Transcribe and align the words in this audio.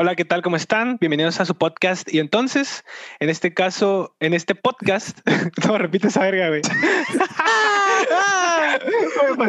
Hola, 0.00 0.14
¿qué 0.14 0.24
tal? 0.24 0.42
¿Cómo 0.42 0.54
están? 0.54 0.96
Bienvenidos 1.00 1.40
a 1.40 1.44
su 1.44 1.56
podcast. 1.56 2.08
Y 2.14 2.20
entonces, 2.20 2.84
en 3.18 3.30
este 3.30 3.52
caso, 3.52 4.14
en 4.20 4.32
este 4.32 4.54
podcast, 4.54 5.18
no 5.66 5.76
repite 5.76 6.06
esa 6.06 6.20
verga, 6.20 6.50
güey. 6.50 6.62
Me. 9.36 9.48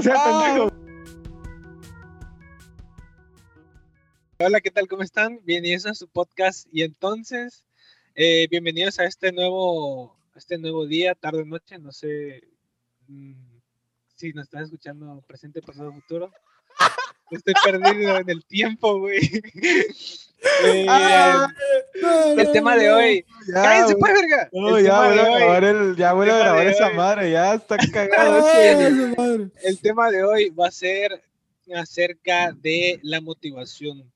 Hola, 4.40 4.60
¿qué 4.62 4.72
tal? 4.72 4.88
¿Cómo 4.88 5.04
están? 5.04 5.40
Bienvenidos 5.44 5.86
a 5.86 5.94
su 5.94 6.08
podcast. 6.08 6.68
Y 6.72 6.82
entonces, 6.82 7.64
eh, 8.16 8.48
bienvenidos 8.50 8.98
a 8.98 9.04
este 9.04 9.32
nuevo, 9.32 10.18
a 10.34 10.40
este 10.40 10.58
nuevo 10.58 10.88
día, 10.88 11.14
tarde, 11.14 11.46
noche, 11.46 11.78
no 11.78 11.92
sé 11.92 12.42
mm, 13.08 13.36
si 14.16 14.34
nos 14.34 14.46
están 14.46 14.64
escuchando 14.64 15.24
presente, 15.28 15.62
pasado, 15.62 15.94
futuro. 15.94 16.32
Estoy 17.32 17.54
perdido 17.64 18.18
en 18.18 18.30
el 18.30 18.44
tiempo, 18.46 19.00
güey. 19.00 19.20
Eh, 20.64 20.86
Ah, 20.88 21.48
el 22.38 22.52
tema 22.54 22.76
de 22.78 22.92
hoy. 22.92 23.26
Ya, 23.54 23.62
¡Cállense, 23.62 23.96
pues, 23.98 24.14
verga! 24.14 24.50
No, 24.54 24.78
el 24.78 24.86
ya 24.86 25.00
voy 25.08 25.18
a 25.20 25.24
grabar, 25.38 25.64
el, 25.66 25.96
ya 25.98 26.14
voy 26.14 26.30
a 26.30 26.38
grabar 26.38 26.68
esa 26.68 26.88
hoy. 26.88 26.94
madre, 26.96 27.32
ya 27.32 27.54
está 27.56 27.76
cagado. 27.94 28.48
Ay, 28.48 28.68
ese- 28.68 28.88
el- 28.88 29.52
el 29.64 29.80
tema 29.82 30.10
de 30.10 30.24
hoy 30.24 30.50
va 30.52 30.68
a 30.68 30.72
ser 30.72 31.22
acerca 31.76 32.52
de 32.54 33.00
la 33.04 33.20
motivación. 33.22 34.10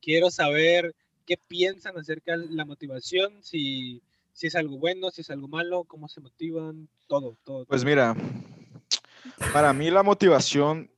Quiero 0.00 0.30
saber 0.30 0.94
qué 1.26 1.36
piensan 1.36 1.98
acerca 1.98 2.36
de 2.38 2.46
la 2.48 2.64
motivación, 2.64 3.34
si, 3.42 4.00
si 4.32 4.46
es 4.46 4.54
algo 4.56 4.78
bueno, 4.78 5.10
si 5.10 5.20
es 5.20 5.30
algo 5.30 5.46
malo, 5.48 5.84
cómo 5.84 6.08
se 6.08 6.20
motivan, 6.20 6.88
todo, 7.06 7.36
todo. 7.44 7.66
Pues 7.66 7.82
todo. 7.82 7.90
mira, 7.90 8.16
para 9.52 9.72
mí 9.72 9.90
la 9.90 10.02
motivación 10.02 10.90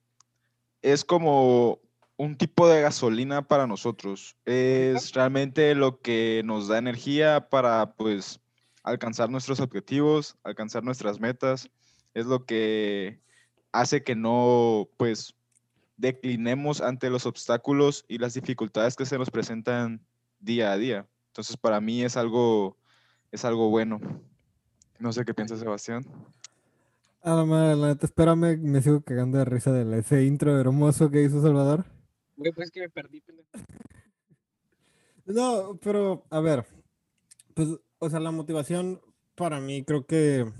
es 0.82 1.05
como 1.05 1.80
un 2.16 2.37
tipo 2.37 2.68
de 2.68 2.82
gasolina 2.82 3.46
para 3.46 3.66
nosotros. 3.66 4.37
Es 4.45 5.12
realmente 5.12 5.74
lo 5.74 6.01
que 6.01 6.42
nos 6.45 6.68
da 6.68 6.78
energía 6.78 7.48
para 7.48 7.95
pues 7.95 8.41
alcanzar 8.82 9.30
nuestros 9.30 9.60
objetivos, 9.60 10.37
alcanzar 10.43 10.82
nuestras 10.82 11.21
metas. 11.21 11.71
Es 12.15 12.26
lo 12.26 12.45
que 12.45 13.21
hace 13.73 14.02
que 14.02 14.16
no 14.16 14.88
pues 14.96 15.34
declinemos 15.96 16.80
ante 16.80 17.10
los 17.10 17.26
obstáculos 17.26 18.04
y 18.09 18.18
las 18.18 18.34
dificultades 18.34 18.96
que 18.96 19.06
se 19.06 19.18
nos 19.18 19.30
presentan 19.30 20.04
día 20.40 20.73
a 20.73 20.76
día. 20.76 21.06
Entonces 21.29 21.56
para 21.56 21.80
mí 21.80 22.02
es 22.02 22.16
algo 22.16 22.76
es 23.30 23.45
algo 23.45 23.71
bueno. 23.71 24.01
No 24.99 25.12
sé 25.12 25.24
qué 25.24 25.34
piensa 25.34 25.56
Sebastián. 25.56 26.04
A 27.23 27.35
la 27.35 27.45
madre, 27.45 27.77
la 27.77 27.88
neta, 27.88 28.07
espérame, 28.07 28.59
me 28.59 28.80
sigo 28.80 29.02
cagando 29.02 29.38
de 29.38 29.45
risa 29.45 29.73
de 29.73 29.99
ese 29.99 30.24
intro 30.24 30.59
hermoso 30.59 31.11
que 31.11 31.23
hizo 31.23 31.43
Salvador. 31.43 31.85
Güey, 32.37 32.52
pues 32.52 32.69
es 32.69 32.71
que 32.71 32.80
me 32.80 32.91
perdí, 32.91 33.21
pendejo. 33.21 33.49
No, 35.27 35.79
pero 35.83 36.24
a 36.30 36.41
ver, 36.41 36.65
pues, 37.52 37.69
o 37.99 38.09
sea, 38.09 38.19
la 38.19 38.30
motivación 38.30 38.99
para 39.35 39.61
mí 39.61 39.85
creo 39.85 40.07
que 40.07 40.51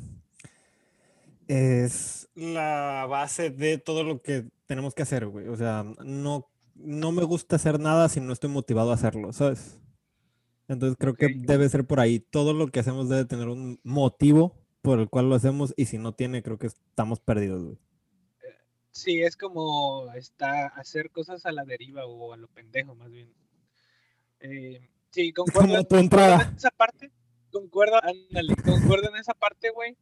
es 1.47 2.29
la 2.35 3.07
base 3.09 3.49
de 3.49 3.79
todo 3.79 4.05
lo 4.05 4.21
que 4.21 4.45
tenemos 4.67 4.95
que 4.95 5.03
hacer, 5.03 5.27
güey. 5.27 5.49
O 5.49 5.57
sea, 5.57 5.87
no, 6.05 6.51
no 6.75 7.13
me 7.13 7.25
gusta 7.25 7.57
hacer 7.57 7.81
nada 7.81 8.11
si 8.11 8.21
no 8.21 8.35
estoy 8.35 8.51
motivado 8.51 8.91
a 8.91 8.95
hacerlo, 8.95 9.33
¿sabes? 9.33 9.81
Entonces 10.69 10.99
creo 11.01 11.15
que 11.15 11.35
debe 11.35 11.69
ser 11.71 11.87
por 11.87 11.99
ahí. 11.99 12.21
Todo 12.21 12.53
lo 12.53 12.69
que 12.69 12.81
hacemos 12.81 13.09
debe 13.09 13.25
tener 13.25 13.49
un 13.49 13.81
motivo 13.85 14.55
por 14.89 15.01
el 15.01 15.11
cual 15.11 15.29
lo 15.29 15.35
hacemos 15.35 15.75
y 15.77 15.85
si 15.85 15.99
no 15.99 16.13
tiene, 16.15 16.43
creo 16.43 16.57
que 16.57 16.69
estamos 16.69 17.21
perdidos, 17.21 17.63
güey. 17.63 17.77
Sí, 18.91 19.21
es 19.21 19.37
como 19.37 20.11
está, 20.15 20.69
hacer 20.69 21.11
cosas 21.11 21.45
a 21.45 21.53
la 21.53 21.67
deriva 21.67 22.07
o 22.07 22.33
a 22.33 22.39
lo 22.39 22.49
pendejo, 22.49 22.95
más 22.95 23.11
bien. 23.11 23.31
Eh, 24.41 24.89
sí, 25.11 25.35
concuerdo, 25.35 25.69
Como 25.69 25.85
tu 25.85 25.97
entrada. 25.97 26.49
en 26.49 26.57
esa 26.57 26.71
parte. 26.71 27.11
Concuerdo, 27.51 28.03
ándale, 28.03 28.57
concuerdo 28.65 29.11
en 29.11 29.17
esa 29.17 29.35
parte, 29.35 29.69
güey. 29.73 29.95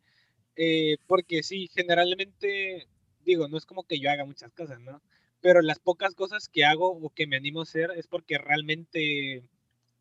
eh, 0.54 0.98
porque 1.08 1.42
sí, 1.42 1.68
generalmente, 1.74 2.86
digo, 3.24 3.48
no 3.48 3.58
es 3.58 3.66
como 3.66 3.82
que 3.82 3.98
yo 3.98 4.08
haga 4.08 4.24
muchas 4.24 4.52
cosas, 4.52 4.78
¿no? 4.78 5.02
Pero 5.40 5.62
las 5.62 5.80
pocas 5.80 6.14
cosas 6.14 6.48
que 6.48 6.64
hago 6.64 6.92
o 6.92 7.10
que 7.10 7.26
me 7.26 7.36
animo 7.38 7.58
a 7.58 7.62
hacer 7.64 7.90
es 7.96 8.06
porque 8.06 8.38
realmente 8.38 9.50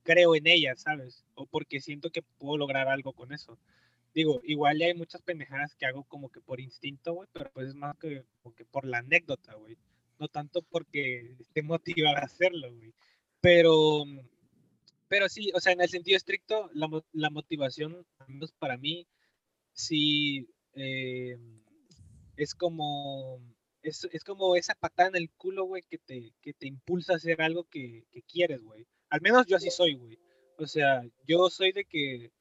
creo 0.04 0.36
en 0.36 0.46
ellas, 0.46 0.82
¿sabes? 0.82 1.26
O 1.34 1.48
porque 1.48 1.82
siento 1.82 2.12
que 2.12 2.22
puedo 2.22 2.58
lograr 2.60 2.88
algo 2.88 3.14
con 3.14 3.34
eso. 3.34 3.58
Digo, 4.16 4.40
igual 4.46 4.82
hay 4.82 4.94
muchas 4.94 5.22
pendejadas 5.22 5.76
que 5.76 5.86
hago 5.86 6.06
como 6.06 6.30
que 6.30 6.40
por 6.40 6.62
instinto, 6.62 7.14
güey, 7.14 7.28
pero 7.34 7.52
pues 7.52 7.68
es 7.68 7.76
más 7.76 7.98
que, 7.98 8.24
como 8.42 8.56
por 8.72 8.86
la 8.86 9.00
anécdota, 9.00 9.54
güey. 9.56 9.78
No 10.18 10.30
tanto 10.30 10.62
porque 10.62 11.36
esté 11.38 11.62
motivado 11.62 12.16
a 12.16 12.22
hacerlo, 12.22 12.74
güey. 12.74 12.94
Pero, 13.42 14.06
pero 15.10 15.28
sí, 15.28 15.52
o 15.54 15.60
sea, 15.60 15.74
en 15.74 15.82
el 15.82 15.90
sentido 15.90 16.16
estricto, 16.16 16.70
la, 16.74 16.88
la 17.12 17.30
motivación, 17.30 18.06
para 18.58 18.78
mí, 18.78 19.06
sí 19.74 20.48
eh, 20.76 21.38
es 22.38 22.56
como 22.56 23.42
es, 23.82 24.08
es 24.14 24.24
como 24.24 24.56
esa 24.56 24.76
patada 24.76 25.10
en 25.10 25.18
el 25.18 25.30
culo, 25.32 25.66
güey, 25.66 25.84
que 25.84 25.98
te, 25.98 26.32
que 26.42 26.54
te 26.54 26.68
impulsa 26.68 27.14
a 27.14 27.16
hacer 27.18 27.42
algo 27.42 27.66
que, 27.66 28.06
que 28.12 28.22
quieres, 28.24 28.62
güey. 28.62 28.88
Al 29.10 29.20
menos 29.20 29.46
yo 29.46 29.58
así 29.58 29.70
soy, 29.70 29.96
güey. 29.96 30.18
O 30.58 30.68
sea, 30.68 31.04
yo 31.28 31.50
soy 31.50 31.74
de 31.74 31.84
que 31.84 32.32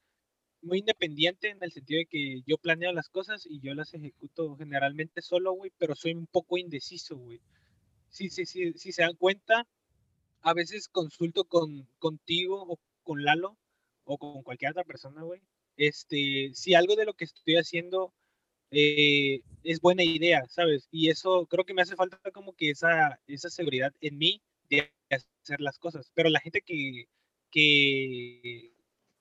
muy 0.65 0.79
independiente 0.79 1.51
en 1.51 1.59
el 1.63 1.73
sentido 1.73 1.99
de 1.99 2.07
que 2.07 2.43
yo 2.47 2.59
planeo 2.59 2.93
las 2.93 3.09
cosas 3.09 3.47
y 3.49 3.61
yo 3.61 3.75
las 3.75 3.95
ejecuto 3.95 4.57
generalmente 4.57 5.23
solo, 5.23 5.53
güey, 5.53 5.73
pero 5.79 5.95
soy 5.95 6.15
un 6.15 6.27
poco 6.27 6.59
indeciso, 6.59 7.17
güey. 7.17 7.41
Si, 8.09 8.31
si, 8.31 8.47
si, 8.47 8.73
si 8.75 8.93
se 8.93 9.03
dan 9.03 9.17
cuenta, 9.17 9.67
a 10.43 10.55
veces 10.55 10.89
consulto 10.89 11.45
con, 11.45 11.89
contigo 11.99 12.63
o 12.69 12.79
con 13.03 13.25
Lalo 13.25 13.57
o 14.05 14.19
con 14.19 14.43
cualquier 14.43 14.73
otra 14.73 14.85
persona, 14.85 15.23
güey. 15.23 15.41
Este, 15.77 16.51
si 16.55 16.75
algo 16.75 16.97
de 16.97 17.05
lo 17.07 17.15
que 17.15 17.25
estoy 17.25 17.57
haciendo 17.57 18.13
eh, 18.71 19.41
es 19.63 19.81
buena 19.81 20.05
idea, 20.05 20.45
¿sabes? 20.49 20.89
Y 20.91 21.09
eso 21.11 21.47
creo 21.47 21.65
que 21.65 21.75
me 21.75 21.83
hace 21.83 21.97
falta 21.97 22.19
como 22.33 22.55
que 22.55 22.71
esa, 22.71 23.21
esa 23.27 23.49
seguridad 23.51 23.93
en 24.01 24.19
mí 24.19 24.43
de 24.69 24.93
hacer 25.11 25.61
las 25.61 25.79
cosas. 25.79 26.11
Pero 26.15 26.29
la 26.29 26.41
gente 26.41 26.61
que, 26.61 27.07
que, 27.51 28.74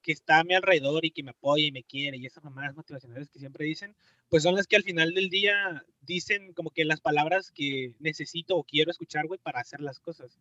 que 0.03 0.11
está 0.11 0.39
a 0.39 0.43
mi 0.43 0.53
alrededor 0.53 1.05
y 1.05 1.11
que 1.11 1.23
me 1.23 1.31
apoya 1.31 1.65
y 1.65 1.71
me 1.71 1.83
quiere 1.83 2.17
y 2.17 2.25
esas 2.25 2.43
mamadas 2.43 2.75
motivacionales 2.75 3.29
que 3.29 3.39
siempre 3.39 3.65
dicen, 3.65 3.95
pues 4.29 4.43
son 4.43 4.55
las 4.55 4.67
que 4.67 4.75
al 4.75 4.83
final 4.83 5.13
del 5.13 5.29
día 5.29 5.83
dicen 6.01 6.53
como 6.53 6.69
que 6.69 6.85
las 6.85 7.01
palabras 7.01 7.49
que 7.49 7.95
necesito 7.99 8.55
o 8.55 8.63
quiero 8.63 8.91
escuchar, 8.91 9.25
güey, 9.25 9.39
para 9.41 9.61
hacer 9.61 9.81
las 9.81 9.99
cosas. 9.99 10.37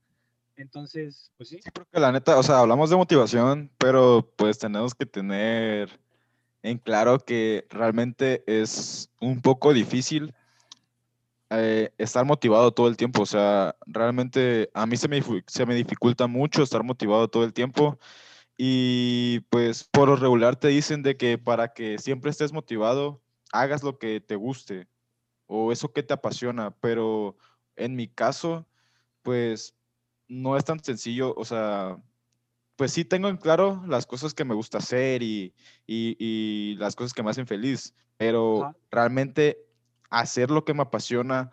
Entonces, 0.56 1.31
pues 1.37 1.49
sí. 1.49 1.61
Sí, 1.62 1.71
porque 1.73 1.99
la 1.99 2.12
neta, 2.12 2.39
o 2.39 2.43
sea, 2.43 2.59
hablamos 2.59 2.91
de 2.91 2.97
motivación, 2.97 3.71
pero 3.78 4.31
pues 4.37 4.59
tenemos 4.59 4.95
que 4.95 5.06
tener 5.06 5.99
en 6.62 6.79
claro 6.79 7.19
que 7.19 7.67
realmente 7.71 8.43
es 8.47 9.11
un 9.21 9.41
poco 9.41 9.73
difícil 9.73 10.34
eh, 11.50 11.93
estar 11.99 12.25
motivado 12.25 12.73
todo 12.73 12.89
el 12.89 12.97
tiempo. 12.97 13.23
O 13.23 13.27
sea, 13.27 13.77
realmente 13.87 14.71
a 14.75 14.87
mí 14.87 14.97
se 14.97 15.09
me, 15.09 15.23
se 15.47 15.67
me 15.67 15.75
dificulta 15.75 16.27
mucho 16.27 16.62
estar 16.62 16.83
motivado 16.83 17.29
todo 17.29 17.44
el 17.44 17.53
tiempo. 17.53 17.99
Y 18.57 19.41
pues 19.51 19.85
por 19.85 20.09
lo 20.09 20.17
regular 20.17 20.57
te 20.57 20.69
dicen 20.69 21.03
de 21.03 21.17
que 21.17 21.39
para 21.39 21.73
que 21.73 21.99
siempre 21.99 22.31
estés 22.31 22.53
motivado, 22.53 23.23
hagas 23.53 23.83
lo 23.83 23.99
que 23.99 24.21
te 24.21 24.37
guste 24.37 24.89
o 25.47 25.73
eso 25.73 25.93
que 25.93 26.03
te 26.03 26.15
apasiona. 26.15 26.71
Pero 26.81 27.37
en 27.77 27.97
mi 27.97 28.09
caso, 28.09 28.67
pues 29.23 29.75
no 30.29 30.57
es 30.57 30.65
tan 30.65 30.83
sencillo, 30.83 31.35
o 31.37 31.45
sea, 31.45 31.99
pues 32.77 32.93
sí 32.93 33.05
tengo 33.05 33.29
en 33.29 33.37
claro 33.37 33.83
las 33.87 34.07
cosas 34.07 34.35
que 34.35 34.45
me 34.45 34.55
gusta 34.55 34.79
hacer 34.79 35.23
y, 35.23 35.55
y- 35.87 36.17
y 36.19 36.77
las 36.77 36.97
cosas 36.97 37.12
que 37.12 37.23
me 37.23 37.31
hacen 37.31 37.47
feliz, 37.47 37.95
pero 38.17 38.62
Ajá. 38.65 38.77
realmente 38.91 39.59
hacer 40.11 40.51
lo 40.51 40.65
que 40.65 40.75
me 40.75 40.83
apasiona 40.83 41.51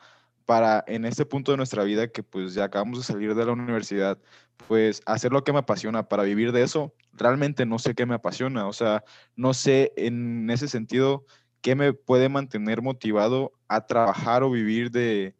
para 0.49 0.83
en 0.87 1.05
este 1.05 1.27
punto 1.27 1.51
de 1.51 1.57
nuestra 1.57 1.83
vida 1.83 2.07
que 2.07 2.23
pues 2.23 2.55
ya 2.55 2.63
acabamos 2.63 2.97
de 2.97 3.05
salir 3.05 3.35
de 3.35 3.45
la 3.45 3.51
universidad, 3.51 4.17
pues 4.65 4.99
hacer 5.05 5.31
lo 5.31 5.43
que 5.43 5.53
me 5.53 5.59
apasiona 5.59 6.09
para 6.09 6.23
vivir 6.23 6.51
de 6.51 6.63
eso, 6.63 6.91
realmente 7.13 7.67
no 7.67 7.77
sé 7.77 7.93
qué 7.93 8.07
me 8.07 8.15
apasiona, 8.15 8.65
o 8.65 8.73
sea, 8.73 9.03
no 9.35 9.53
sé 9.53 9.93
en 9.95 10.49
ese 10.49 10.67
sentido 10.67 11.23
qué 11.61 11.75
me 11.75 11.93
puede 11.93 12.29
mantener 12.29 12.81
motivado 12.81 13.51
a 13.67 13.85
trabajar 13.85 14.41
o 14.41 14.49
vivir 14.49 14.89
de, 14.89 15.35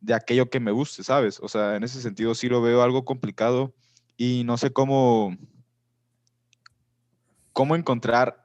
de 0.00 0.14
aquello 0.14 0.48
que 0.48 0.60
me 0.60 0.70
guste, 0.70 1.02
¿sabes? 1.02 1.40
O 1.40 1.48
sea, 1.48 1.74
en 1.74 1.82
ese 1.82 2.00
sentido 2.00 2.32
sí 2.36 2.48
lo 2.48 2.62
veo 2.62 2.84
algo 2.84 3.04
complicado 3.04 3.74
y 4.16 4.44
no 4.44 4.56
sé 4.58 4.72
cómo, 4.72 5.36
cómo 7.52 7.74
encontrar 7.74 8.41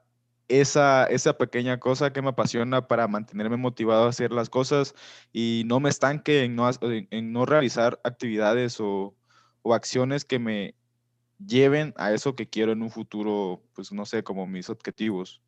esa, 0.50 1.06
esa 1.06 1.38
pequeña 1.38 1.80
cosa 1.80 2.14
que 2.14 2.22
me 2.22 2.30
apasiona 2.30 2.88
para 2.88 3.08
mantenerme 3.08 3.58
motivado 3.58 4.06
a 4.06 4.10
hacer 4.10 4.32
las 4.32 4.50
cosas 4.50 4.96
y 5.34 5.64
no 5.66 5.80
me 5.80 5.90
estanque 5.90 6.44
en 6.44 6.56
no, 6.56 6.70
en- 6.82 7.08
en 7.12 7.32
no 7.34 7.46
realizar 7.46 8.00
actividades 8.04 8.80
o, 8.80 9.16
o 9.62 9.74
acciones 9.74 10.26
que 10.26 10.40
me 10.40 10.76
lleven 11.46 11.94
a 11.98 12.14
eso 12.14 12.36
que 12.36 12.50
quiero 12.50 12.72
en 12.72 12.82
un 12.82 12.92
futuro, 12.92 13.64
pues 13.74 13.92
no 13.92 14.06
sé, 14.06 14.24
como 14.24 14.48
mis 14.48 14.70
objetivos. 14.70 15.42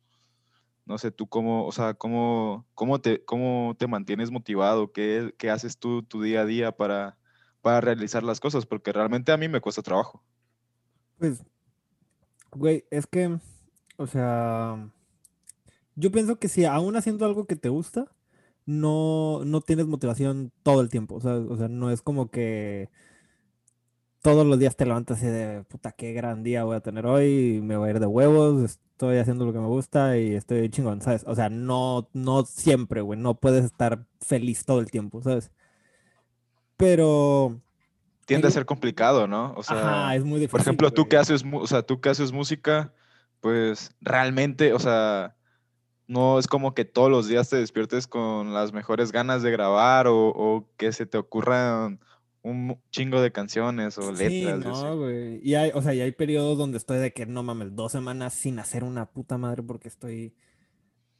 No 0.86 0.98
sé, 0.98 1.10
tú 1.12 1.28
cómo, 1.28 1.66
o 1.66 1.72
sea, 1.72 1.94
cómo, 1.94 2.66
cómo 2.74 3.00
te, 3.00 3.24
cómo 3.24 3.76
te 3.78 3.86
mantienes 3.86 4.30
motivado, 4.30 4.92
qué, 4.92 5.34
qué 5.38 5.50
haces 5.50 5.78
tú 5.78 6.02
tu 6.02 6.20
día 6.22 6.42
a 6.42 6.46
día 6.46 6.72
para, 6.72 7.16
para 7.62 7.80
realizar 7.80 8.22
las 8.24 8.40
cosas, 8.40 8.66
porque 8.66 8.92
realmente 8.92 9.30
a 9.32 9.36
mí 9.36 9.48
me 9.48 9.60
cuesta 9.60 9.82
trabajo. 9.82 10.24
Pues, 11.18 11.44
güey, 12.52 12.84
es 12.90 13.06
que, 13.06 13.38
o 14.00 14.06
sea, 14.06 14.88
yo 15.94 16.10
pienso 16.10 16.38
que 16.38 16.48
si 16.48 16.64
aún 16.64 16.96
haciendo 16.96 17.26
algo 17.26 17.44
que 17.44 17.54
te 17.54 17.68
gusta, 17.68 18.06
no, 18.64 19.42
no 19.44 19.60
tienes 19.60 19.86
motivación 19.86 20.52
todo 20.62 20.80
el 20.80 20.88
tiempo. 20.88 21.16
O 21.16 21.20
sea, 21.20 21.34
o 21.34 21.56
sea, 21.58 21.68
no 21.68 21.90
es 21.90 22.00
como 22.00 22.30
que 22.30 22.88
todos 24.22 24.46
los 24.46 24.58
días 24.58 24.74
te 24.76 24.86
levantas 24.86 25.22
y 25.22 25.26
de 25.26 25.64
puta, 25.64 25.92
qué 25.92 26.14
gran 26.14 26.42
día 26.42 26.64
voy 26.64 26.76
a 26.76 26.80
tener 26.80 27.04
hoy, 27.04 27.60
me 27.62 27.76
voy 27.76 27.88
a 27.88 27.90
ir 27.90 28.00
de 28.00 28.06
huevos, 28.06 28.62
estoy 28.62 29.18
haciendo 29.18 29.44
lo 29.44 29.52
que 29.52 29.58
me 29.58 29.66
gusta 29.66 30.16
y 30.16 30.34
estoy 30.34 30.70
chingón, 30.70 31.02
¿sabes? 31.02 31.24
O 31.26 31.34
sea, 31.34 31.50
no, 31.50 32.08
no 32.14 32.46
siempre, 32.46 33.02
güey, 33.02 33.20
no 33.20 33.34
puedes 33.34 33.66
estar 33.66 34.06
feliz 34.22 34.64
todo 34.64 34.80
el 34.80 34.90
tiempo, 34.90 35.20
¿sabes? 35.20 35.50
Pero... 36.78 37.60
Tiende 38.24 38.48
a 38.48 38.50
ser 38.50 38.64
complicado, 38.64 39.26
¿no? 39.26 39.52
O 39.56 39.62
sea, 39.62 39.76
Ajá, 39.76 40.16
es 40.16 40.24
muy 40.24 40.40
difícil. 40.40 40.52
por 40.52 40.60
ejemplo, 40.62 40.90
tú 40.90 41.06
que 41.06 41.18
haces, 41.18 41.44
o 41.52 41.66
sea, 41.66 41.82
tú 41.82 42.00
que 42.00 42.08
haces 42.08 42.32
música, 42.32 42.94
pues 43.40 43.92
realmente, 44.00 44.72
o 44.72 44.78
sea, 44.78 45.36
no 46.06 46.38
es 46.38 46.46
como 46.48 46.74
que 46.74 46.84
todos 46.84 47.10
los 47.10 47.28
días 47.28 47.48
te 47.48 47.56
despiertes 47.56 48.06
con 48.06 48.52
las 48.52 48.72
mejores 48.72 49.12
ganas 49.12 49.42
de 49.42 49.50
grabar 49.52 50.06
o, 50.08 50.28
o 50.28 50.68
que 50.76 50.92
se 50.92 51.06
te 51.06 51.18
ocurran 51.18 52.00
un 52.42 52.80
chingo 52.90 53.20
de 53.20 53.32
canciones 53.32 53.98
o 53.98 54.14
Sí, 54.16 54.42
letras. 54.44 54.64
y 54.64 54.68
así. 54.68 54.82
no, 54.84 54.96
güey. 54.98 55.40
Y 55.42 55.54
hay, 55.54 55.70
o 55.74 55.82
sea, 55.82 55.94
y 55.94 56.00
hay 56.00 56.12
periodos 56.12 56.56
donde 56.58 56.78
estoy 56.78 56.98
de 56.98 57.12
que 57.12 57.26
no 57.26 57.42
mames, 57.42 57.74
dos 57.76 57.92
semanas 57.92 58.34
sin 58.34 58.58
hacer 58.58 58.82
una 58.82 59.06
puta 59.06 59.38
madre 59.38 59.62
porque 59.62 59.88
estoy 59.88 60.34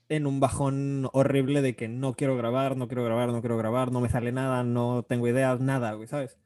en 0.08 0.26
un 0.26 0.40
bajón 0.40 1.08
horrible 1.12 1.62
de 1.62 1.76
que 1.76 1.88
no 1.88 2.14
quiero 2.14 2.36
grabar, 2.36 2.76
no 2.76 2.88
quiero 2.88 3.04
grabar, 3.04 3.28
no 3.30 3.40
quiero 3.40 3.56
grabar, 3.56 3.92
no 3.92 4.00
me 4.00 4.08
sale 4.08 4.32
nada, 4.32 4.64
no 4.64 5.04
tengo 5.08 5.28
ideas, 5.28 5.60
nada, 5.60 5.92
güey, 5.92 6.08
¿sabes? 6.08 6.36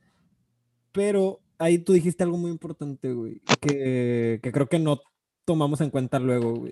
Pero 0.92 1.40
ahí 1.58 1.78
tú 1.78 1.92
dijiste 1.94 2.22
algo 2.24 2.36
muy 2.36 2.50
importante, 2.50 3.12
güey, 3.14 3.40
que, 3.60 4.38
que 4.42 4.52
creo 4.52 4.68
que 4.68 4.78
no 4.78 5.00
tomamos 5.44 5.80
en 5.80 5.90
cuenta 5.90 6.18
luego, 6.18 6.64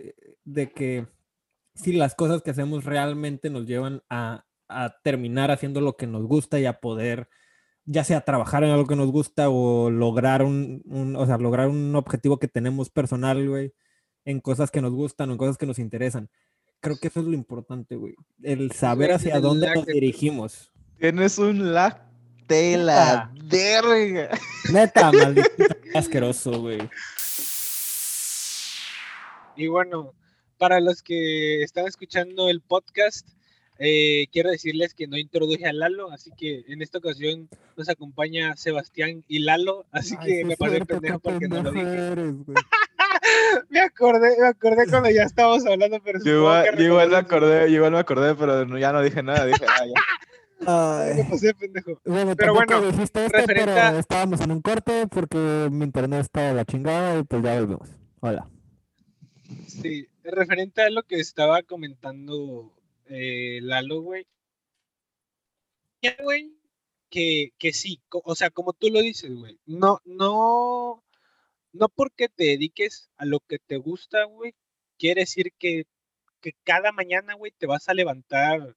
de 0.45 0.71
que 0.71 1.07
si 1.75 1.93
las 1.93 2.15
cosas 2.15 2.43
que 2.43 2.51
hacemos 2.51 2.85
realmente 2.85 3.51
nos 3.51 3.67
llevan 3.67 4.03
a, 4.11 4.45
a 4.69 4.97
terminar 5.03 5.51
haciendo 5.51 5.81
lo 5.81 5.97
que 5.97 6.07
nos 6.07 6.25
gusta 6.27 6.59
y 6.61 6.67
a 6.67 6.81
poder 6.81 7.29
ya 7.85 8.05
sea 8.05 8.21
trabajar 8.21 8.63
en 8.63 8.71
algo 8.71 8.87
que 8.87 8.95
nos 8.97 9.11
gusta 9.11 9.49
o 9.51 9.91
lograr 9.91 10.43
un, 10.45 10.83
un- 10.87 11.17
o 11.17 11.27
sea, 11.27 11.37
lograr 11.39 11.69
un 11.69 11.95
objetivo 11.97 12.39
que 12.39 12.47
tenemos 12.49 12.91
personal, 12.91 13.49
güey, 13.49 13.73
en 14.25 14.41
cosas 14.41 14.71
que 14.71 14.81
nos 14.81 14.93
gustan 14.93 15.29
o 15.29 15.33
en 15.33 15.39
cosas 15.39 15.59
que 15.59 15.67
nos 15.67 15.79
interesan. 15.81 16.31
Creo 16.81 16.97
que 17.01 17.09
eso 17.09 17.21
es 17.21 17.27
lo 17.27 17.33
importante, 17.35 17.97
güey. 17.97 18.15
El 18.43 18.71
saber 18.73 19.13
hacia 19.13 19.37
el 19.37 19.43
dónde 19.43 19.67
nos 19.75 19.87
dirigimos. 19.87 20.71
Tienes 20.99 21.39
un 21.39 21.73
lag 21.73 22.03
de 22.47 22.77
la 22.77 23.33
verga. 23.45 24.31
Neta, 24.73 25.11
maldito 25.13 25.49
asqueroso, 25.95 26.61
güey. 26.61 26.79
Y 29.63 29.69
bueno, 29.69 30.13
para 30.59 30.81
los 30.81 31.03
que 31.03 31.63
están 31.63 31.87
escuchando 31.87 32.49
el 32.49 32.61
podcast, 32.61 33.29
eh, 33.79 34.27
quiero 34.33 34.51
decirles 34.51 34.93
que 34.93 35.07
no 35.07 35.17
introduje 35.17 35.67
a 35.67 35.73
Lalo, 35.73 36.11
así 36.11 36.33
que 36.37 36.65
en 36.67 36.83
esta 36.83 36.99
ocasión 36.99 37.49
nos 37.77 37.89
acompaña 37.89 38.57
Sebastián 38.57 39.23
y 39.29 39.39
Lalo, 39.39 39.87
así 39.93 40.17
Ay, 40.19 40.27
que 40.27 40.45
me 40.45 40.57
pasé 40.57 40.73
cierto, 40.75 40.95
pendejo 40.95 41.19
porque 41.21 41.47
no 41.47 41.63
lo 41.63 41.71
dije. 41.71 41.87
eres. 41.87 42.35
Me 43.71 43.81
acordé, 43.81 44.37
me 44.41 44.49
acordé 44.49 44.87
cuando 44.91 45.09
ya 45.11 45.23
estábamos 45.23 45.65
hablando, 45.65 46.01
pero 46.03 46.19
Yo 46.25 46.39
igual, 46.39 46.77
yo 46.77 46.85
igual 46.85 47.09
me 47.11 47.17
acordé, 47.17 47.71
yo 47.71 47.77
igual 47.77 47.93
me 47.93 47.99
acordé, 47.99 48.35
pero 48.35 48.79
ya 48.79 48.93
no 48.93 49.01
dije 49.01 49.23
nada, 49.23 49.47
dije, 49.47 49.65
ah, 49.69 51.07
ya. 51.07 51.15
Me 51.15 51.25
pasé 51.31 51.55
pendejo. 51.55 52.01
Bueno, 52.05 52.35
Pero 52.35 52.55
bueno, 52.55 52.81
dijiste 52.81 53.27
esto, 53.27 53.39
referente 53.39 53.73
pero 53.75 53.99
estábamos 53.99 54.41
en 54.41 54.51
un 54.51 54.61
corte 54.61 55.07
porque 55.07 55.69
mi 55.71 55.85
internet 55.85 56.23
está 56.23 56.49
de 56.49 56.55
la 56.55 56.65
chingada 56.65 57.19
y 57.19 57.23
pues 57.23 57.43
ya 57.43 57.61
volvemos. 57.61 57.89
Hola. 58.21 58.49
Sí, 59.67 60.07
referente 60.23 60.83
a 60.83 60.91
lo 60.91 61.03
que 61.03 61.17
estaba 61.17 61.63
comentando 61.63 62.73
eh, 63.07 63.61
Lalo, 63.63 64.03
güey. 64.03 64.27
Que, 67.11 67.53
que 67.59 67.73
sí, 67.73 68.01
o 68.11 68.35
sea, 68.35 68.51
como 68.51 68.73
tú 68.73 68.89
lo 68.89 69.01
dices, 69.01 69.33
güey, 69.35 69.59
no, 69.67 70.01
no, 70.05 71.05
no 71.73 71.89
porque 71.91 72.29
te 72.29 72.45
dediques 72.45 73.11
a 73.17 73.27
lo 73.27 73.41
que 73.41 73.59
te 73.59 73.77
gusta, 73.77 74.25
güey, 74.25 74.55
quiere 74.99 75.23
decir 75.23 75.53
que, 75.59 75.85
que 76.41 76.55
cada 76.65 76.91
mañana, 76.91 77.35
güey, 77.35 77.53
te 77.53 77.67
vas 77.67 77.89
a 77.89 77.95
levantar 77.95 78.77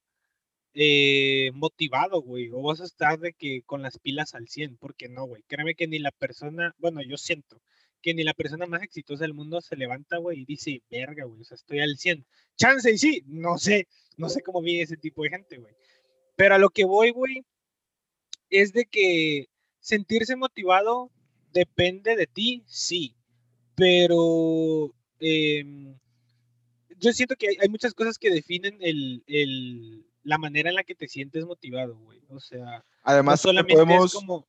eh, 0.74 1.50
motivado, 1.54 2.20
güey, 2.20 2.50
o 2.52 2.60
vas 2.62 2.82
a 2.82 2.84
estar 2.84 3.18
de 3.18 3.32
que 3.32 3.62
con 3.62 3.82
las 3.82 3.98
pilas 3.98 4.34
al 4.34 4.48
100, 4.48 4.76
porque 4.76 5.08
no, 5.08 5.24
güey, 5.24 5.42
créeme 5.48 5.74
que 5.74 5.86
ni 5.88 5.98
la 5.98 6.12
persona, 6.12 6.74
bueno, 6.78 7.00
yo 7.02 7.16
siento 7.16 7.62
que 8.06 8.14
ni 8.14 8.22
la 8.22 8.34
persona 8.34 8.66
más 8.66 8.84
exitosa 8.84 9.24
del 9.24 9.34
mundo 9.34 9.60
se 9.60 9.74
levanta, 9.74 10.18
güey, 10.18 10.42
y 10.42 10.44
dice, 10.44 10.80
verga, 10.88 11.24
güey, 11.24 11.40
o 11.40 11.44
sea, 11.44 11.56
estoy 11.56 11.80
al 11.80 11.98
100. 11.98 12.24
Chance 12.56 12.92
y 12.92 12.98
sí, 12.98 13.24
no 13.26 13.58
sé, 13.58 13.88
no 14.16 14.28
sé 14.28 14.42
cómo 14.42 14.62
vive 14.62 14.84
ese 14.84 14.96
tipo 14.96 15.24
de 15.24 15.30
gente, 15.30 15.58
güey. 15.58 15.74
Pero 16.36 16.54
a 16.54 16.58
lo 16.58 16.70
que 16.70 16.84
voy, 16.84 17.10
güey, 17.10 17.44
es 18.48 18.72
de 18.72 18.86
que 18.86 19.48
sentirse 19.80 20.36
motivado 20.36 21.10
depende 21.52 22.14
de 22.14 22.28
ti, 22.28 22.62
sí, 22.68 23.16
pero 23.74 24.94
em, 25.18 25.98
yo 27.00 27.12
siento 27.12 27.34
que 27.34 27.48
hay, 27.48 27.56
hay 27.60 27.68
muchas 27.68 27.92
cosas 27.92 28.18
que 28.18 28.30
definen 28.30 28.78
el, 28.82 29.24
el- 29.26 30.06
la 30.22 30.38
manera 30.38 30.68
en 30.68 30.76
la 30.76 30.84
que 30.84 30.94
te 30.94 31.08
sientes 31.08 31.44
motivado, 31.44 31.96
güey. 31.98 32.20
O 32.28 32.38
sea, 32.38 32.84
Además, 33.02 33.40
solamente 33.40 33.74
podemos, 33.74 34.06
es 34.06 34.12
como... 34.14 34.46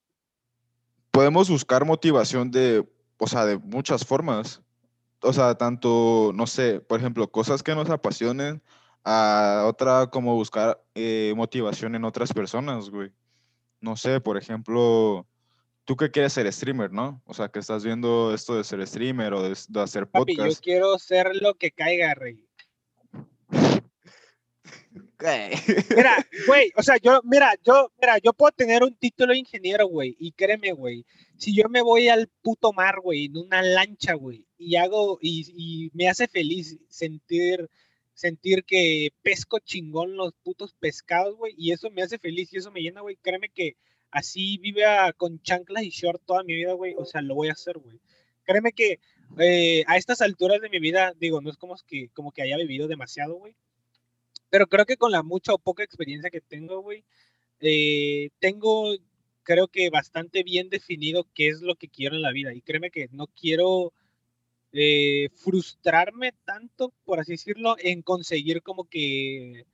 podemos 1.10 1.50
buscar 1.50 1.84
motivación 1.84 2.52
de, 2.52 2.84
o 3.18 3.26
sea, 3.26 3.46
de 3.46 3.58
muchas 3.58 4.04
formas. 4.04 4.62
O 5.20 5.32
sea, 5.32 5.56
tanto, 5.56 6.32
no 6.34 6.46
sé, 6.46 6.80
por 6.80 7.00
ejemplo, 7.00 7.30
cosas 7.30 7.62
que 7.62 7.74
nos 7.74 7.90
apasionen, 7.90 8.62
a 9.04 9.64
otra 9.66 10.08
como 10.08 10.34
buscar 10.34 10.82
eh, 10.94 11.32
motivación 11.36 11.94
en 11.94 12.04
otras 12.04 12.32
personas, 12.32 12.90
güey. 12.90 13.10
No 13.80 13.96
sé, 13.96 14.20
por 14.20 14.36
ejemplo, 14.36 15.26
tú 15.84 15.96
que 15.96 16.10
quieres 16.10 16.32
ser 16.32 16.52
streamer, 16.52 16.92
¿no? 16.92 17.22
O 17.24 17.34
sea, 17.34 17.48
que 17.48 17.58
estás 17.58 17.84
viendo 17.84 18.34
esto 18.34 18.56
de 18.56 18.64
ser 18.64 18.86
streamer 18.86 19.32
o 19.34 19.42
de, 19.42 19.56
de 19.68 19.80
hacer 19.80 20.06
Papi, 20.06 20.36
yo 20.36 20.44
podcast. 20.44 20.62
quiero 20.62 20.98
ser 20.98 21.34
lo 21.36 21.54
que 21.54 21.70
caiga, 21.70 22.14
rey. 22.14 22.44
Mira, 25.96 26.16
güey, 26.46 26.72
o 26.76 26.82
sea, 26.82 26.96
yo, 26.98 27.20
mira, 27.24 27.52
yo, 27.64 27.90
mira, 28.00 28.18
yo 28.18 28.32
puedo 28.32 28.52
tener 28.52 28.84
un 28.84 28.94
título 28.94 29.32
de 29.32 29.40
ingeniero, 29.40 29.88
güey, 29.88 30.16
y 30.18 30.30
créeme, 30.30 30.72
güey, 30.72 31.04
si 31.38 31.54
yo 31.56 31.68
me 31.70 31.82
voy 31.82 32.08
al 32.08 32.28
puto 32.42 32.72
mar, 32.74 33.00
güey, 33.00 33.26
en 33.26 33.38
una 33.38 33.62
lancha, 33.62 34.14
güey, 34.14 34.44
y 34.58 34.76
hago, 34.76 35.18
y, 35.22 35.46
y 35.56 35.90
me 35.94 36.08
hace 36.08 36.28
feliz 36.28 36.78
sentir, 36.90 37.70
sentir 38.12 38.64
que 38.64 39.10
pesco 39.22 39.58
chingón 39.60 40.16
los 40.16 40.34
putos 40.42 40.74
pescados, 40.74 41.36
güey, 41.36 41.54
y 41.56 41.72
eso 41.72 41.90
me 41.90 42.02
hace 42.02 42.18
feliz 42.18 42.52
y 42.52 42.58
eso 42.58 42.70
me 42.72 42.80
llena, 42.82 43.00
güey, 43.00 43.16
créeme 43.16 43.48
que 43.48 43.76
así 44.10 44.58
vive 44.58 44.84
a- 44.84 45.12
con 45.12 45.40
chanclas 45.42 45.84
y 45.84 45.90
short 45.90 46.20
toda 46.26 46.42
mi 46.42 46.54
vida, 46.54 46.72
güey, 46.74 46.94
o 46.98 47.04
sea, 47.06 47.22
lo 47.22 47.34
voy 47.34 47.48
a 47.48 47.52
hacer, 47.52 47.78
güey. 47.78 47.98
Créeme 48.44 48.72
que 48.72 48.98
eh, 49.38 49.84
a 49.86 49.96
estas 49.96 50.20
alturas 50.22 50.60
de 50.60 50.70
mi 50.70 50.80
vida, 50.80 51.14
digo, 51.20 51.40
no 51.40 51.50
es 51.50 51.56
como 51.56 51.76
que, 51.86 52.08
como 52.14 52.32
que 52.32 52.42
haya 52.42 52.56
vivido 52.56 52.88
demasiado, 52.88 53.36
güey, 53.36 53.54
pero 54.50 54.66
creo 54.66 54.86
que 54.86 54.96
con 54.96 55.12
la 55.12 55.22
mucha 55.22 55.52
o 55.54 55.58
poca 55.58 55.84
experiencia 55.84 56.30
que 56.30 56.40
tengo, 56.40 56.80
güey, 56.80 57.04
eh, 57.60 58.30
tengo, 58.38 58.94
creo 59.48 59.68
que 59.68 59.88
bastante 59.88 60.42
bien 60.42 60.68
definido 60.68 61.26
qué 61.34 61.48
es 61.48 61.62
lo 61.62 61.74
que 61.74 61.88
quiero 61.88 62.16
en 62.16 62.20
la 62.20 62.32
vida. 62.32 62.52
Y 62.52 62.60
créeme 62.60 62.90
que 62.90 63.08
no 63.12 63.28
quiero 63.28 63.94
eh, 64.72 65.30
frustrarme 65.36 66.34
tanto, 66.44 66.92
por 67.06 67.18
así 67.18 67.32
decirlo, 67.32 67.74
en 67.78 68.02
conseguir 68.02 68.60
como 68.62 68.84
que 68.84 69.64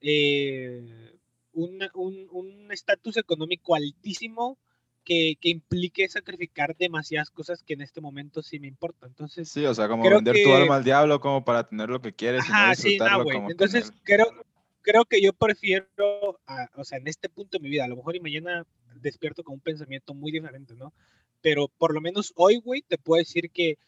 eh, 0.00 1.12
un 1.52 1.78
un- 1.92 2.26
un 2.30 2.72
estatus 2.72 3.18
económico 3.18 3.74
altísimo 3.74 4.56
que, 5.04 5.36
que 5.38 5.50
implique 5.50 6.08
sacrificar 6.08 6.74
demasiadas 6.78 7.28
cosas 7.28 7.62
que 7.62 7.74
en 7.74 7.82
este 7.82 8.00
momento 8.00 8.42
sí 8.42 8.58
me 8.60 8.68
importan. 8.68 9.10
Entonces, 9.10 9.50
Sí, 9.50 9.66
o 9.66 9.74
sea, 9.74 9.88
como 9.88 10.08
vender 10.08 10.42
tu 10.42 10.54
alma 10.54 10.76
al 10.76 10.84
diablo 10.84 11.20
como 11.20 11.44
para 11.44 11.68
tener 11.68 11.90
lo 11.90 12.00
que 12.00 12.14
quieres 12.14 12.42
y 12.48 12.52
no 12.52 12.74
sí, 12.76 12.96
como 12.96 13.50
Entonces, 13.50 13.92
tener- 13.92 14.02
creo, 14.04 14.44
creo 14.82 15.04
que 15.04 15.20
yo 15.22 15.32
prefiero, 15.32 16.40
a- 16.46 16.68
o 16.76 16.84
sea, 16.84 16.98
en 16.98 17.08
este 17.08 17.28
punto 17.28 17.58
de 17.58 17.62
mi 17.62 17.70
vida, 17.70 17.84
a 17.84 17.88
lo 17.88 17.96
mejor 17.96 18.16
y 18.16 18.20
mañana 18.20 18.66
despierto 18.96 19.42
con 19.42 19.54
un 19.54 19.60
pensamiento 19.60 20.14
muy 20.14 20.32
diferente, 20.32 20.74
¿no? 20.74 20.92
Pero 21.40 21.68
por 21.68 21.94
lo 21.94 22.00
menos 22.00 22.32
hoy, 22.36 22.56
güey, 22.58 22.82
te 22.82 22.98
puedo 22.98 23.18
decir 23.18 23.50
que, 23.50 23.78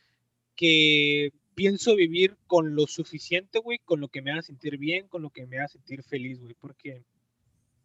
que 0.56 1.32
pienso 1.54 1.94
vivir 1.94 2.36
con 2.46 2.74
lo 2.74 2.86
suficiente, 2.86 3.58
güey, 3.60 3.78
con 3.84 4.00
lo 4.00 4.08
que 4.08 4.22
me 4.22 4.32
haga 4.32 4.42
sentir 4.42 4.78
bien, 4.78 5.08
con 5.08 5.22
lo 5.22 5.30
que 5.30 5.46
me 5.46 5.58
haga 5.58 5.68
sentir 5.68 6.02
feliz, 6.02 6.40
güey, 6.40 6.54
porque 6.54 7.04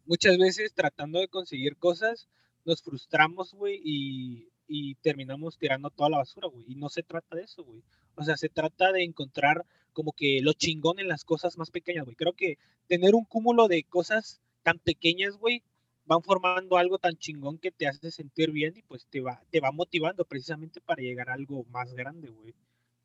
muchas 0.06 0.38
veces 0.38 0.72
tratando 0.74 1.20
de 1.20 1.28
conseguir 1.28 1.76
cosas, 1.76 2.28
nos 2.64 2.82
frustramos, 2.82 3.54
güey, 3.54 3.80
y, 3.84 4.48
y 4.66 4.94
terminamos 4.96 5.56
tirando 5.58 5.90
toda 5.90 6.10
la 6.10 6.18
basura, 6.18 6.48
güey. 6.48 6.64
Y 6.68 6.74
no 6.74 6.88
se 6.88 7.02
trata 7.02 7.36
de 7.36 7.42
eso, 7.44 7.64
güey. 7.64 7.82
O 8.16 8.24
sea, 8.24 8.36
se 8.36 8.48
trata 8.48 8.92
de 8.92 9.02
encontrar 9.04 9.64
como 9.92 10.12
que 10.12 10.40
lo 10.42 10.52
chingón 10.52 10.98
en 10.98 11.08
las 11.08 11.24
cosas 11.24 11.58
más 11.58 11.70
pequeñas, 11.70 12.04
güey. 12.04 12.16
Creo 12.16 12.34
que 12.34 12.58
tener 12.86 13.14
un 13.14 13.24
cúmulo 13.24 13.68
de 13.68 13.84
cosas 13.84 14.40
tan 14.62 14.78
pequeñas, 14.78 15.36
güey, 15.36 15.62
van 16.04 16.22
formando 16.22 16.76
algo 16.76 16.98
tan 16.98 17.16
chingón 17.16 17.58
que 17.58 17.70
te 17.70 17.86
hace 17.86 18.10
sentir 18.10 18.50
bien 18.50 18.76
y 18.76 18.82
pues 18.82 19.06
te 19.06 19.20
va, 19.20 19.42
te 19.50 19.60
va 19.60 19.72
motivando 19.72 20.24
precisamente 20.24 20.80
para 20.80 21.02
llegar 21.02 21.30
a 21.30 21.34
algo 21.34 21.64
más 21.70 21.94
grande, 21.94 22.28
güey. 22.30 22.54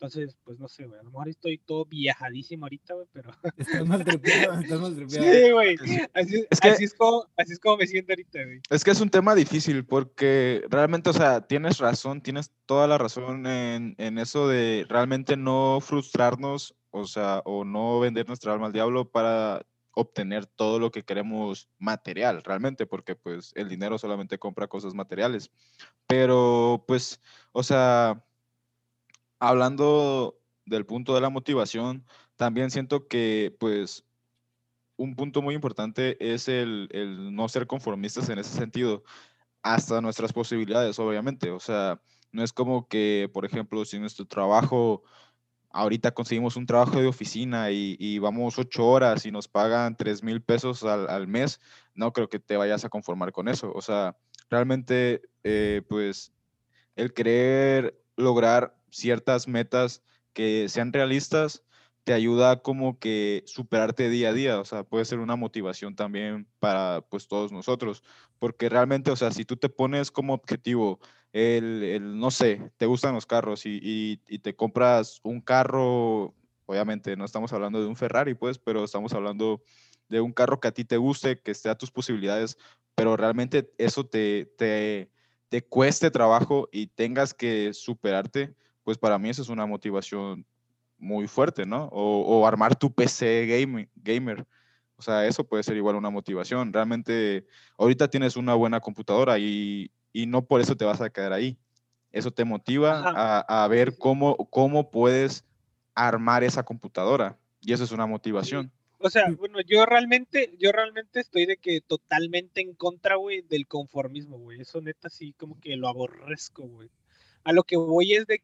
Entonces, 0.05 0.37
pues 0.43 0.59
no 0.59 0.67
sé, 0.67 0.85
güey. 0.85 0.99
A 0.99 1.03
lo 1.03 1.09
mejor 1.11 1.29
estoy 1.29 1.57
todo 1.57 1.85
viajadísimo 1.85 2.65
ahorita, 2.65 2.93
güey, 2.93 3.07
pero. 3.11 3.31
Estás 3.57 3.85
mal 3.87 4.01
estás 4.63 4.79
mal. 4.79 5.09
Sí, 5.09 5.51
güey. 5.51 5.75
Así, 6.13 6.45
Es 6.49 6.59
que- 6.59 6.69
así 6.69 6.83
es 6.83 6.93
como, 6.93 7.25
así 7.37 7.53
es 7.53 7.59
como 7.59 7.77
me 7.77 7.87
siento 7.87 8.11
ahorita, 8.13 8.43
güey. 8.43 8.59
Es 8.69 8.83
que 8.83 8.91
es 8.91 9.01
un 9.01 9.09
tema 9.09 9.33
difícil 9.35 9.85
porque 9.85 10.63
realmente, 10.69 11.09
o 11.09 11.13
sea, 11.13 11.41
tienes 11.41 11.79
razón, 11.79 12.21
tienes 12.21 12.51
toda 12.65 12.87
la 12.87 12.97
razón 12.97 13.47
en, 13.47 13.95
en 13.97 14.17
eso 14.19 14.47
de 14.47 14.85
realmente 14.87 15.37
no 15.37 15.79
frustrarnos, 15.81 16.75
o 16.91 17.05
sea, 17.07 17.41
o 17.45 17.65
no 17.65 17.99
vender 17.99 18.27
nuestra 18.27 18.53
alma 18.53 18.67
al 18.67 18.73
diablo 18.73 19.09
para 19.09 19.65
obtener 19.97 20.45
todo 20.45 20.77
lo 20.79 20.91
que 20.91 21.03
queremos 21.03 21.69
material, 21.79 22.43
realmente, 22.43 22.85
porque 22.85 23.15
pues 23.15 23.53
el 23.55 23.69
dinero 23.69 23.97
solamente 23.97 24.37
compra 24.37 24.67
cosas 24.67 24.93
materiales. 24.93 25.49
Pero 26.07 26.83
pues, 26.87 27.21
o 27.53 27.63
sea, 27.63 28.21
hablando 29.47 30.39
del 30.65 30.85
punto 30.85 31.13
de 31.15 31.21
la 31.21 31.29
motivación, 31.29 32.05
también 32.35 32.71
siento 32.71 33.07
que 33.07 33.55
pues 33.59 34.03
un 34.97 35.15
punto 35.15 35.41
muy 35.41 35.55
importante 35.55 36.17
es 36.33 36.47
el, 36.47 36.87
el 36.91 37.35
no 37.35 37.47
ser 37.49 37.67
conformistas 37.67 38.29
en 38.29 38.39
ese 38.39 38.55
sentido, 38.55 39.03
hasta 39.61 40.01
nuestras 40.01 40.31
posibilidades, 40.31 40.99
obviamente. 40.99 41.51
O 41.51 41.59
sea, 41.59 41.99
no 42.31 42.43
es 42.43 42.53
como 42.53 42.87
que, 42.87 43.29
por 43.33 43.45
ejemplo, 43.45 43.83
si 43.83 43.99
nuestro 43.99 44.25
trabajo, 44.25 45.03
ahorita 45.71 46.11
conseguimos 46.11 46.55
un 46.55 46.65
trabajo 46.65 47.01
de 47.01 47.07
oficina 47.07 47.71
y, 47.71 47.97
y 47.99 48.19
vamos 48.19 48.57
ocho 48.57 48.87
horas 48.87 49.25
y 49.25 49.31
nos 49.31 49.47
pagan 49.47 49.97
tres 49.97 50.23
mil 50.23 50.41
pesos 50.41 50.83
al, 50.83 51.09
al 51.09 51.27
mes, 51.27 51.59
no 51.93 52.13
creo 52.13 52.29
que 52.29 52.39
te 52.39 52.57
vayas 52.57 52.85
a 52.85 52.89
conformar 52.89 53.31
con 53.31 53.47
eso. 53.47 53.71
O 53.73 53.81
sea, 53.81 54.15
realmente, 54.49 55.21
eh, 55.43 55.81
pues, 55.89 56.31
el 56.95 57.13
querer 57.13 57.99
lograr 58.15 58.77
ciertas 58.95 59.47
metas 59.47 60.03
que 60.33 60.67
sean 60.69 60.93
realistas 60.93 61.63
te 62.05 62.13
ayuda 62.13 62.61
como 62.61 62.99
que 62.99 63.43
superarte 63.47 64.09
día 64.09 64.29
a 64.29 64.33
día, 64.33 64.59
o 64.59 64.65
sea, 64.65 64.83
puede 64.83 65.05
ser 65.05 65.19
una 65.19 65.35
motivación 65.35 65.95
también 65.95 66.47
para 66.59 67.01
pues 67.09 67.27
todos 67.27 67.51
nosotros, 67.51 68.03
porque 68.37 68.69
realmente, 68.69 69.09
o 69.09 69.15
sea, 69.15 69.31
si 69.31 69.43
tú 69.43 69.57
te 69.57 69.69
pones 69.69 70.11
como 70.11 70.35
objetivo 70.35 70.99
el, 71.33 71.83
el, 71.83 72.19
no 72.19 72.29
sé, 72.29 72.71
te 72.77 72.85
gustan 72.85 73.15
los 73.15 73.25
carros 73.25 73.65
y, 73.65 74.21
y, 74.27 74.39
te 74.39 74.55
compras 74.55 75.19
un 75.23 75.41
carro, 75.41 76.35
obviamente 76.67 77.17
no 77.17 77.25
estamos 77.25 77.51
hablando 77.53 77.81
de 77.81 77.87
un 77.87 77.95
Ferrari, 77.95 78.35
pues, 78.35 78.59
pero 78.59 78.83
estamos 78.83 79.13
hablando 79.13 79.63
de 80.07 80.21
un 80.21 80.31
carro 80.31 80.59
que 80.59 80.67
a 80.67 80.73
ti 80.73 80.85
te 80.85 80.97
guste, 80.97 81.39
que 81.39 81.51
esté 81.51 81.69
a 81.69 81.77
tus 81.77 81.89
posibilidades, 81.89 82.57
pero 82.93 83.17
realmente 83.17 83.73
eso 83.79 84.05
te, 84.05 84.45
te, 84.57 85.09
te 85.49 85.63
cueste 85.63 86.11
trabajo 86.11 86.69
y 86.71 86.87
tengas 86.87 87.33
que 87.33 87.73
superarte, 87.73 88.53
pues 88.85 88.97
para 88.97 89.19
mí 89.19 89.29
eso 89.29 89.41
es 89.41 89.49
una 89.49 89.65
motivación 89.65 90.45
muy 90.97 91.27
fuerte, 91.27 91.65
¿no? 91.65 91.89
O, 91.91 92.21
o 92.21 92.47
armar 92.47 92.75
tu 92.75 92.93
PC 92.93 93.47
game, 93.47 93.89
gamer. 93.95 94.45
O 94.95 95.01
sea, 95.01 95.27
eso 95.27 95.43
puede 95.43 95.63
ser 95.63 95.75
igual 95.75 95.95
una 95.95 96.09
motivación. 96.09 96.71
Realmente, 96.71 97.45
ahorita 97.77 98.07
tienes 98.07 98.37
una 98.37 98.53
buena 98.53 98.79
computadora 98.79 99.37
y, 99.37 99.91
y 100.13 100.27
no 100.27 100.45
por 100.45 100.61
eso 100.61 100.77
te 100.77 100.85
vas 100.85 101.01
a 101.01 101.09
quedar 101.09 101.33
ahí. 101.33 101.57
Eso 102.11 102.31
te 102.31 102.45
motiva 102.45 103.01
a, 103.03 103.63
a, 103.63 103.67
ver 103.67 103.97
cómo, 103.97 104.37
cómo 104.49 104.89
puedes 104.89 105.43
armar 105.95 106.45
esa 106.45 106.63
computadora. 106.63 107.37
Y 107.59 107.73
eso 107.73 107.83
es 107.83 107.91
una 107.91 108.05
motivación. 108.05 108.71
O 108.99 109.09
sea, 109.09 109.29
bueno, 109.37 109.59
yo 109.61 109.85
realmente, 109.85 110.55
yo 110.57 110.71
realmente 110.71 111.19
estoy 111.19 111.45
de 111.45 111.57
que 111.57 111.81
totalmente 111.81 112.61
en 112.61 112.73
contra, 112.73 113.15
güey, 113.15 113.41
del 113.41 113.67
conformismo, 113.67 114.37
güey. 114.37 114.61
Eso 114.61 114.79
neta 114.79 115.09
sí 115.09 115.33
como 115.33 115.59
que 115.59 115.75
lo 115.75 115.89
aborrezco, 115.89 116.63
güey. 116.63 116.89
A 117.43 117.51
lo 117.51 117.63
que 117.63 117.75
voy 117.75 118.13
es 118.13 118.25
de 118.27 118.41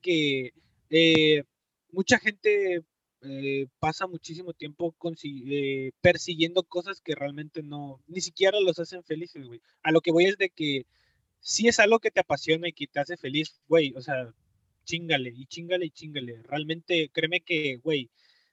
que 0.00 0.52
eh, 0.90 1.44
mucha 1.92 2.18
gente 2.18 2.82
eh, 3.22 3.66
pasa 3.78 4.06
muchísimo 4.06 4.52
tiempo 4.52 4.94
eh, 5.22 5.92
persiguiendo 6.00 6.62
cosas 6.64 7.00
que 7.00 7.14
realmente 7.14 7.62
no, 7.62 8.00
ni 8.06 8.20
siquiera 8.20 8.60
los 8.60 8.78
hacen 8.78 9.04
felices, 9.04 9.46
güey. 9.46 9.60
A 9.82 9.92
lo 9.92 10.00
que 10.00 10.12
voy 10.12 10.26
es 10.26 10.38
de 10.38 10.50
que 10.50 10.86
si 11.40 11.68
es 11.68 11.78
algo 11.80 11.98
que 12.00 12.10
te 12.10 12.20
apasiona 12.20 12.68
y 12.68 12.72
que 12.72 12.86
te 12.86 13.00
hace 13.00 13.16
feliz, 13.16 13.60
güey, 13.68 13.94
o 13.96 14.02
sea, 14.02 14.32
chingale 14.84 15.32
y 15.36 15.46
chingale 15.46 15.86
y 15.86 15.90
chingale. 15.90 16.42
Realmente, 16.44 17.10
créeme 17.12 17.40
que, 17.40 17.76
güey, 17.76 18.10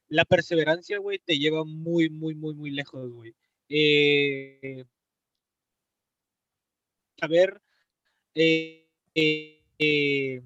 la 0.09 0.25
perseverancia, 0.25 0.99
güey, 0.99 1.19
te 1.19 1.37
lleva 1.37 1.63
muy, 1.65 2.09
muy, 2.09 2.35
muy, 2.35 2.53
muy 2.53 2.71
lejos, 2.71 3.11
güey. 3.11 3.35
Eh, 3.69 4.85
a 7.21 7.27
ver, 7.27 7.61
eh, 8.35 8.87
eh, 9.15 10.41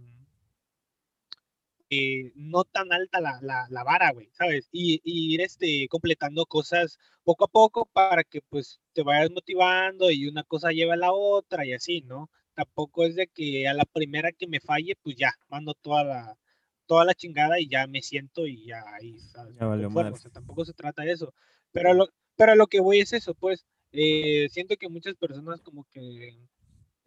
eh, 1.92 2.32
no 2.36 2.64
tan 2.64 2.94
alta 2.94 3.20
la, 3.20 3.38
la, 3.42 3.68
la 3.70 3.84
vara, 3.84 4.12
güey, 4.14 4.30
¿sabes? 4.32 4.70
Y, 4.72 5.02
y, 5.04 5.34
ir 5.34 5.42
este, 5.42 5.88
completando 5.90 6.46
cosas 6.46 6.98
poco 7.24 7.44
a 7.44 7.48
poco 7.50 7.86
para 7.86 8.24
que 8.24 8.42
pues 8.42 8.80
te 8.94 9.04
vayas 9.04 9.30
motivando 9.30 10.10
y 10.10 10.26
una 10.28 10.44
cosa 10.44 10.72
lleva 10.72 10.94
a 10.94 10.98
la 10.98 11.12
otra 11.12 11.66
y 11.66 11.74
así, 11.74 12.02
¿no? 12.02 12.30
Tampoco 12.54 13.04
es 13.04 13.16
de 13.16 13.28
que 13.28 13.68
a 13.68 13.74
la 13.74 13.84
primera 13.84 14.32
que 14.32 14.48
me 14.48 14.62
falle, 14.62 14.96
pues 15.04 15.18
ya, 15.18 15.34
mando 15.50 15.74
toda 15.74 16.06
la, 16.06 16.38
toda 16.86 17.04
la 17.04 17.14
chingada 17.14 17.60
y 17.60 17.68
ya 17.68 17.86
me 17.88 18.02
siento 18.02 18.48
y 18.48 18.66
ya 18.68 18.84
ahí, 18.96 19.20
¿sabes? 19.20 19.56
Ya 19.60 19.66
valió 19.66 19.90
o 19.90 20.16
sea, 20.16 20.32
tampoco 20.32 20.64
se 20.64 20.74
trata 20.74 21.04
de 21.04 21.12
eso. 21.12 21.34
Pero 21.74 21.94
lo, 21.94 22.08
pero 22.38 22.56
lo 22.56 22.68
que 22.68 22.80
voy 22.80 23.02
es 23.02 23.12
eso, 23.12 23.34
pues, 23.34 23.66
eh, 23.92 24.48
siento 24.50 24.78
que 24.78 24.88
muchas 24.88 25.16
personas 25.16 25.60
como 25.60 25.86
que 25.92 26.38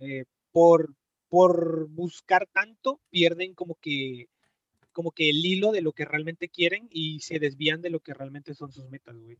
eh, 0.00 0.24
por, 0.52 0.94
por 1.30 1.88
buscar 1.88 2.46
tanto 2.52 3.00
pierden 3.08 3.54
como 3.54 3.76
que 3.76 4.28
como 4.94 5.12
que 5.12 5.28
el 5.28 5.44
hilo 5.44 5.72
de 5.72 5.82
lo 5.82 5.92
que 5.92 6.06
realmente 6.06 6.48
quieren 6.48 6.88
y 6.90 7.20
se 7.20 7.38
desvían 7.38 7.82
de 7.82 7.90
lo 7.90 8.00
que 8.00 8.14
realmente 8.14 8.54
son 8.54 8.72
sus 8.72 8.88
metas, 8.88 9.14
güey. 9.16 9.36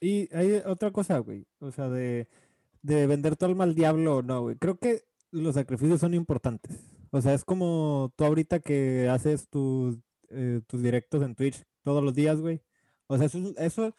Y 0.00 0.28
hay 0.34 0.60
otra 0.66 0.90
cosa, 0.90 1.18
güey, 1.18 1.46
o 1.60 1.72
sea, 1.72 1.88
de, 1.88 2.28
de 2.82 3.06
vender 3.06 3.36
tu 3.36 3.46
alma 3.46 3.64
al 3.64 3.74
diablo 3.74 4.22
no, 4.22 4.42
güey. 4.42 4.56
Creo 4.56 4.76
que 4.76 5.04
los 5.30 5.54
sacrificios 5.54 6.00
son 6.00 6.12
importantes. 6.14 6.78
O 7.10 7.20
sea, 7.20 7.34
es 7.34 7.44
como 7.44 8.12
tú 8.16 8.24
ahorita 8.24 8.60
que 8.60 9.08
haces 9.08 9.48
tus, 9.48 9.98
eh, 10.28 10.60
tus 10.66 10.82
directos 10.82 11.22
en 11.22 11.34
Twitch 11.34 11.64
todos 11.82 12.04
los 12.04 12.14
días, 12.14 12.40
güey. 12.40 12.60
O 13.06 13.16
sea, 13.16 13.26
eso, 13.26 13.54
eso, 13.58 13.94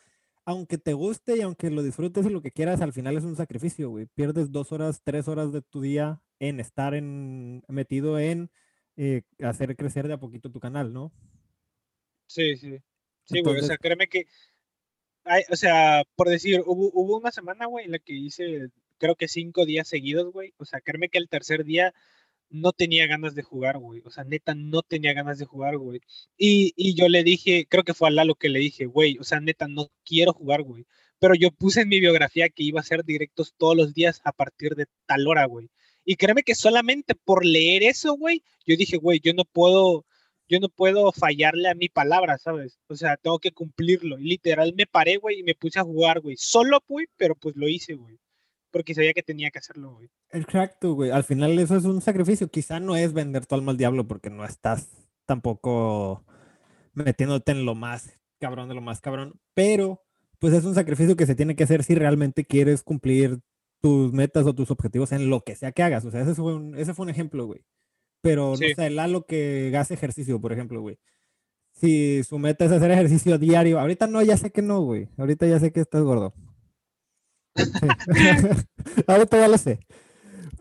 aunque 0.45 0.77
te 0.77 0.93
guste 0.93 1.37
y 1.37 1.41
aunque 1.41 1.69
lo 1.69 1.83
disfrutes 1.83 2.25
y 2.25 2.29
lo 2.29 2.41
que 2.41 2.51
quieras, 2.51 2.81
al 2.81 2.93
final 2.93 3.17
es 3.17 3.23
un 3.23 3.35
sacrificio, 3.35 3.89
güey. 3.89 4.05
Pierdes 4.05 4.51
dos 4.51 4.71
horas, 4.71 5.01
tres 5.03 5.27
horas 5.27 5.51
de 5.51 5.61
tu 5.61 5.81
día 5.81 6.21
en 6.39 6.59
estar 6.59 6.93
en, 6.93 7.63
metido 7.67 8.17
en 8.19 8.49
eh, 9.03 9.23
hacer 9.39 9.75
crecer 9.75 10.07
de 10.07 10.13
a 10.13 10.19
poquito 10.19 10.51
tu 10.51 10.59
canal, 10.59 10.93
¿no? 10.93 11.11
Sí, 12.27 12.55
sí. 12.55 12.77
Sí, 13.23 13.41
güey, 13.41 13.59
o 13.59 13.63
sea, 13.63 13.77
créeme 13.77 14.07
que, 14.07 14.27
hay, 15.23 15.41
o 15.49 15.55
sea, 15.55 16.03
por 16.15 16.29
decir, 16.29 16.61
hubo, 16.67 16.91
hubo 16.93 17.17
una 17.17 17.31
semana, 17.31 17.65
güey, 17.65 17.85
en 17.85 17.93
la 17.93 17.99
que 17.99 18.13
hice, 18.13 18.69
creo 18.99 19.15
que 19.15 19.27
cinco 19.27 19.65
días 19.65 19.87
seguidos, 19.87 20.31
güey. 20.31 20.53
O 20.57 20.65
sea, 20.65 20.81
créeme 20.81 21.09
que 21.09 21.17
el 21.17 21.29
tercer 21.29 21.65
día 21.65 21.95
no 22.51 22.73
tenía 22.73 23.07
ganas 23.07 23.33
de 23.33 23.41
jugar, 23.41 23.79
güey. 23.79 24.03
O 24.05 24.11
sea, 24.11 24.23
neta, 24.23 24.53
no 24.53 24.83
tenía 24.83 25.13
ganas 25.13 25.39
de 25.39 25.45
jugar, 25.45 25.77
güey. 25.77 26.01
Y, 26.37 26.73
y 26.75 26.93
yo 26.93 27.09
le 27.09 27.23
dije, 27.23 27.65
creo 27.67 27.83
que 27.83 27.95
fue 27.95 28.09
a 28.09 28.11
Lalo 28.11 28.35
que 28.35 28.49
le 28.49 28.59
dije, 28.59 28.85
güey, 28.85 29.17
o 29.19 29.23
sea, 29.23 29.39
neta, 29.39 29.67
no 29.67 29.87
quiero 30.05 30.33
jugar, 30.33 30.61
güey. 30.61 30.85
Pero 31.17 31.33
yo 31.33 31.49
puse 31.49 31.81
en 31.81 31.89
mi 31.89 31.99
biografía 31.99 32.49
que 32.49 32.63
iba 32.63 32.79
a 32.79 32.81
hacer 32.81 33.03
directos 33.03 33.55
todos 33.57 33.75
los 33.75 33.95
días 33.95 34.21
a 34.25 34.31
partir 34.31 34.75
de 34.75 34.85
tal 35.07 35.27
hora, 35.27 35.45
güey. 35.45 35.71
Y 36.03 36.15
créeme 36.15 36.43
que 36.43 36.55
solamente 36.55 37.15
por 37.15 37.45
leer 37.45 37.83
eso, 37.83 38.13
güey, 38.15 38.43
yo 38.65 38.75
dije, 38.75 38.97
güey, 38.97 39.19
yo 39.19 39.33
no 39.33 39.45
puedo, 39.45 40.05
yo 40.49 40.59
no 40.59 40.69
puedo 40.69 41.11
fallarle 41.11 41.69
a 41.69 41.75
mi 41.75 41.89
palabra, 41.89 42.37
¿sabes? 42.37 42.79
O 42.87 42.95
sea, 42.95 43.17
tengo 43.17 43.39
que 43.39 43.51
cumplirlo. 43.51 44.19
Y 44.19 44.23
literal 44.23 44.73
me 44.75 44.87
paré, 44.87 45.17
güey, 45.17 45.39
y 45.39 45.43
me 45.43 45.55
puse 45.55 45.79
a 45.79 45.83
jugar, 45.83 46.19
güey. 46.19 46.35
Solo, 46.37 46.83
güey, 46.87 47.07
pero 47.17 47.35
pues 47.35 47.55
lo 47.55 47.67
hice, 47.67 47.93
güey. 47.93 48.17
Porque 48.71 48.95
sabía 48.95 49.13
que 49.13 49.23
tenía 49.23 49.51
que 49.51 49.59
hacerlo, 49.59 49.95
güey. 49.95 50.09
Exacto, 50.31 50.93
güey. 50.93 51.11
Al 51.11 51.23
final 51.23 51.59
eso 51.59 51.75
es 51.75 51.83
un 51.83 52.01
sacrificio. 52.01 52.49
Quizá 52.49 52.79
no 52.79 52.95
es 52.95 53.13
vender 53.13 53.45
tu 53.45 53.55
alma 53.55 53.71
al 53.71 53.77
diablo 53.77 54.07
porque 54.07 54.29
no 54.29 54.45
estás 54.45 54.87
tampoco 55.25 56.25
metiéndote 56.93 57.51
en 57.51 57.65
lo 57.65 57.75
más 57.75 58.21
cabrón 58.41 58.67
de 58.67 58.75
lo 58.75 58.81
más 58.81 58.99
cabrón. 58.99 59.39
Pero, 59.53 60.01
pues 60.39 60.53
es 60.53 60.65
un 60.65 60.75
sacrificio 60.75 61.15
que 61.15 61.25
se 61.25 61.35
tiene 61.35 61.55
que 61.55 61.63
hacer 61.63 61.83
si 61.83 61.95
realmente 61.95 62.43
quieres 62.43 62.81
cumplir 62.81 63.39
tus 63.81 64.13
metas 64.13 64.45
o 64.45 64.53
tus 64.53 64.71
objetivos 64.71 65.11
en 65.11 65.29
lo 65.29 65.41
que 65.41 65.55
sea 65.55 65.71
que 65.71 65.83
hagas. 65.83 66.05
O 66.05 66.11
sea, 66.11 66.21
ese 66.21 66.35
fue 66.35 66.55
un, 66.55 66.77
ese 66.77 66.93
fue 66.93 67.03
un 67.03 67.09
ejemplo, 67.09 67.45
güey. 67.45 67.65
Pero 68.21 68.55
sí. 68.55 68.69
no 68.69 68.75
sé, 68.75 68.89
Lalo 68.89 69.25
que 69.25 69.75
hace 69.77 69.95
ejercicio, 69.95 70.39
por 70.39 70.53
ejemplo, 70.53 70.81
güey. 70.81 70.99
Si 71.73 72.23
su 72.23 72.37
meta 72.37 72.65
es 72.65 72.71
hacer 72.71 72.91
ejercicio 72.91 73.37
diario, 73.37 73.79
ahorita 73.79 74.07
no, 74.07 74.21
ya 74.21 74.37
sé 74.37 74.51
que 74.51 74.61
no, 74.61 74.81
güey. 74.81 75.09
Ahorita 75.17 75.47
ya 75.47 75.59
sé 75.59 75.71
que 75.71 75.79
estás 75.79 76.03
gordo. 76.03 76.33
Ahorita 79.07 79.37
ya 79.37 79.47
lo 79.47 79.57
sé. 79.57 79.79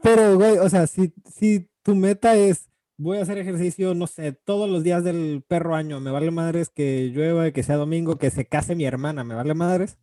Pero, 0.03 0.37
güey, 0.37 0.59
o 0.59 0.69
sea, 0.69 0.87
si, 0.87 1.13
si 1.27 1.69
tu 1.83 1.95
meta 1.95 2.37
es 2.37 2.71
voy 3.01 3.19
a 3.19 3.23
hacer 3.23 3.39
ejercicio, 3.39 3.95
no 3.95 4.07
sé, 4.07 4.33
todos 4.33 4.69
los 4.69 4.85
días 4.85 5.03
del 5.05 5.43
perro 5.49 5.75
año, 5.75 6.01
me 6.01 6.11
vale 6.11 6.31
madres 6.31 6.69
que 6.69 7.11
llueva, 7.13 7.51
que 7.51 7.63
sea 7.63 7.77
domingo, 7.77 8.19
que 8.19 8.31
se 8.31 8.47
case 8.47 8.75
mi 8.77 8.85
hermana, 8.85 9.25
me 9.25 9.35
vale 9.35 9.55
madres. 9.55 9.99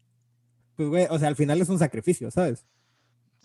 Pues, 0.75 0.89
güey, 0.89 1.07
o 1.09 1.19
sea, 1.19 1.27
al 1.27 1.35
final 1.35 1.61
es 1.61 1.69
un 1.69 1.79
sacrificio, 1.79 2.31
¿sabes? 2.31 2.65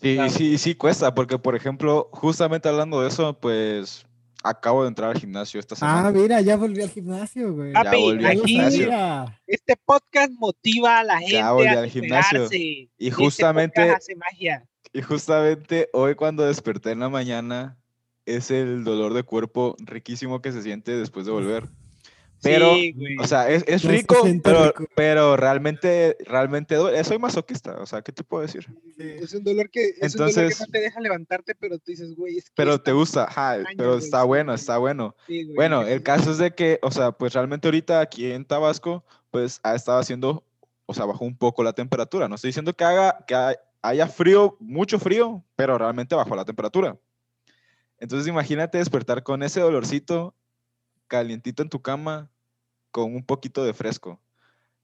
Sí, 0.01 0.15
Claro. 0.15 0.29
sí, 0.31 0.57
sí 0.57 0.75
cuesta, 0.75 1.13
porque 1.15 1.37
por 1.39 1.55
ejemplo, 1.55 2.09
justamente 2.11 2.67
hablando 2.69 3.01
de 3.01 3.07
eso, 3.07 3.39
pues 3.39 4.05
acabo 4.43 4.81
de 4.83 4.89
entrar 4.89 5.11
al 5.11 5.17
gimnasio 5.19 5.59
esta 5.59 5.75
semana. 5.75 6.07
Ah, 6.07 6.11
mira, 6.11 6.41
ya 6.41 6.57
volví 6.57 6.81
al 6.81 6.89
gimnasio, 6.89 7.53
güey. 7.53 7.71
Papi, 7.71 8.01
volví 8.01 8.23
Ya 8.23 8.33
lo 8.33 8.41
al 8.41 8.47
gimnasio. 8.47 8.83
sabía. 8.85 9.41
Este 9.47 9.77
podcast 9.85 10.31
motiva 10.37 10.99
a 10.99 11.03
la 11.05 11.19
gente 11.19 11.43
volví 11.51 11.67
a 11.67 11.79
al 11.79 11.89
gimnasio. 11.89 12.47
Y 12.51 12.89
Este 12.99 13.11
justamente- 13.11 13.81
podcast 13.81 13.97
hace 14.03 14.15
magia. 14.17 14.67
Y 14.91 15.01
justamente 15.01 15.89
hoy 15.93 16.15
cuando 16.15 16.43
desperté 16.45 16.91
en 16.91 16.99
la 16.99 17.09
mañana, 17.09 17.77
es 18.25 18.51
el 18.51 18.83
dolor 18.83 19.13
de 19.13 19.23
cuerpo 19.23 19.75
riquísimo 19.79 20.41
que 20.41 20.51
se 20.51 20.61
siente 20.61 20.91
después 20.97 21.25
de 21.25 21.31
volver. 21.31 21.69
Pero, 22.43 22.73
Sí, 22.75 22.93
o 23.19 23.25
sea, 23.27 23.49
es, 23.49 23.63
es 23.67 23.83
rico, 23.83 24.15
pero, 24.43 24.65
rico. 24.65 24.85
pero 24.95 25.37
realmente, 25.37 26.17
realmente 26.25 26.75
duele. 26.75 27.03
Soy 27.03 27.17
masoquista, 27.17 27.77
o 27.79 27.85
sea, 27.85 28.01
¿qué 28.01 28.11
te 28.11 28.23
puedo 28.23 28.41
decir? 28.43 28.67
es 28.97 29.33
un 29.33 29.43
dolor 29.43 29.69
que 29.69 29.95
es 29.99 30.13
un 30.15 30.19
dolor 30.19 30.33
que 30.33 30.39
Entonces- 30.41 30.59
no 30.59 30.67
te 30.67 30.79
deja 30.81 30.99
levantarte, 30.99 31.55
pero 31.55 31.77
tú 31.79 31.85
dices, 31.91 32.15
güey, 32.15 32.37
es 32.37 32.45
que 32.45 32.51
Pero 32.55 32.79
te 32.81 32.91
gusta, 32.91 33.23
ajá, 33.25 33.57
pero 33.77 33.91
güey, 33.93 34.03
está 34.03 34.21
sí, 34.21 34.27
bueno, 34.27 34.53
está 34.53 34.77
bueno. 34.77 35.15
Sí, 35.27 35.43
güey, 35.43 35.55
Bueno, 35.55 35.81
el 35.83 35.99
sí. 35.99 36.03
caso 36.03 36.31
es 36.31 36.37
de 36.37 36.53
que, 36.53 36.79
o 36.81 36.91
sea, 36.91 37.11
pues 37.11 37.33
realmente 37.33 37.67
ahorita 37.67 38.01
aquí 38.01 38.31
en 38.31 38.45
Tabasco, 38.45 39.03
pues 39.31 39.59
ha 39.63 39.73
estado 39.75 39.99
haciendo, 39.99 40.43
o 40.85 40.93
sea, 40.93 41.05
bajó 41.05 41.25
un 41.25 41.37
poco 41.37 41.63
la 41.63 41.73
temperatura. 41.73 42.27
No 42.27 42.35
estoy 42.35 42.49
diciendo 42.49 42.73
que 42.75 42.83
haga, 42.83 43.23
que 43.25 43.33
hay- 43.35 43.55
haya 43.81 44.07
frío, 44.07 44.55
mucho 44.59 44.99
frío, 44.99 45.43
pero 45.55 45.77
realmente 45.77 46.13
bajó 46.15 46.35
la 46.35 46.45
temperatura. 46.45 46.97
Entonces 47.99 48.27
imagínate 48.27 48.77
despertar 48.77 49.23
con 49.23 49.43
ese 49.43 49.61
dolorcito 49.61 50.35
calientito 51.07 51.63
en 51.63 51.69
tu 51.69 51.81
cama 51.81 52.29
con 52.93 53.15
un 53.15 53.25
poquito 53.25 53.65
de 53.65 53.73
fresco. 53.73 54.21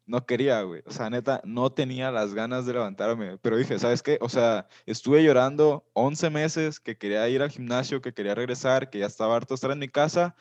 No 0.07 0.25
quería, 0.25 0.63
güey. 0.63 0.81
O 0.87 0.91
sea, 0.91 1.09
neta, 1.11 1.41
no 1.45 1.71
tenía 1.71 2.11
las 2.11 2.33
ganas 2.33 2.65
de 2.65 2.73
levantarme. 2.73 3.37
Pero 3.37 3.57
dije, 3.57 3.77
¿sabes 3.77 4.01
qué? 4.01 4.17
O 4.21 4.27
sea, 4.27 4.67
estuve 4.87 5.23
llorando 5.23 5.85
11 5.93 6.31
meses 6.31 6.79
que 6.79 6.97
quería 6.97 7.29
ir 7.29 7.43
al 7.43 7.51
gimnasio, 7.51 8.01
que 8.01 8.11
quería 8.11 8.33
regresar, 8.33 8.89
que 8.89 8.97
ya 8.99 9.05
estaba 9.05 9.35
harto 9.35 9.53
estar 9.53 9.69
en 9.69 9.77
mi 9.77 9.87
casa. 9.87 10.35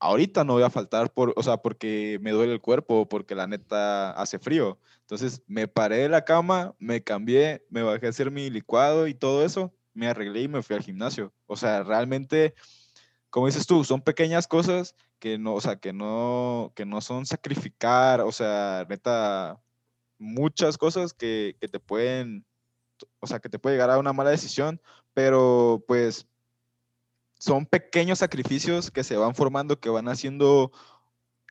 Ahorita 0.00 0.42
no 0.44 0.54
voy 0.54 0.62
a 0.62 0.70
faltar, 0.70 1.12
por, 1.12 1.34
o 1.36 1.42
sea, 1.42 1.58
porque 1.58 2.18
me 2.22 2.30
duele 2.30 2.54
el 2.54 2.62
cuerpo, 2.62 3.06
porque 3.06 3.34
la 3.34 3.46
neta 3.46 4.12
hace 4.12 4.38
frío. 4.38 4.78
Entonces 5.02 5.42
me 5.46 5.68
paré 5.68 5.98
de 5.98 6.08
la 6.08 6.24
cama, 6.24 6.74
me 6.78 7.02
cambié, 7.02 7.66
me 7.68 7.82
bajé 7.82 8.06
a 8.06 8.10
hacer 8.10 8.30
mi 8.30 8.48
licuado 8.48 9.06
y 9.06 9.12
todo 9.12 9.44
eso, 9.44 9.74
me 9.92 10.08
arreglé 10.08 10.42
y 10.42 10.48
me 10.48 10.62
fui 10.62 10.76
al 10.76 10.82
gimnasio. 10.82 11.34
O 11.46 11.56
sea, 11.56 11.82
realmente, 11.82 12.54
como 13.28 13.46
dices 13.46 13.66
tú, 13.66 13.84
son 13.84 14.00
pequeñas 14.00 14.48
cosas 14.48 14.94
que 15.20 15.38
no, 15.38 15.54
o 15.54 15.60
sea, 15.60 15.76
que 15.76 15.92
no, 15.92 16.72
que 16.74 16.84
no 16.86 17.00
son 17.00 17.26
sacrificar, 17.26 18.22
o 18.22 18.32
sea, 18.32 18.86
neta, 18.88 19.60
muchas 20.18 20.76
cosas 20.78 21.12
que, 21.12 21.56
que 21.60 21.68
te 21.68 21.78
pueden, 21.78 22.44
o 23.20 23.26
sea, 23.26 23.38
que 23.38 23.48
te 23.48 23.58
puede 23.58 23.76
llegar 23.76 23.90
a 23.90 23.98
una 23.98 24.12
mala 24.12 24.30
decisión, 24.30 24.80
pero 25.14 25.84
pues 25.86 26.26
son 27.38 27.66
pequeños 27.66 28.18
sacrificios 28.18 28.90
que 28.90 29.04
se 29.04 29.16
van 29.16 29.34
formando, 29.34 29.78
que 29.78 29.88
van 29.90 30.08
haciendo 30.08 30.72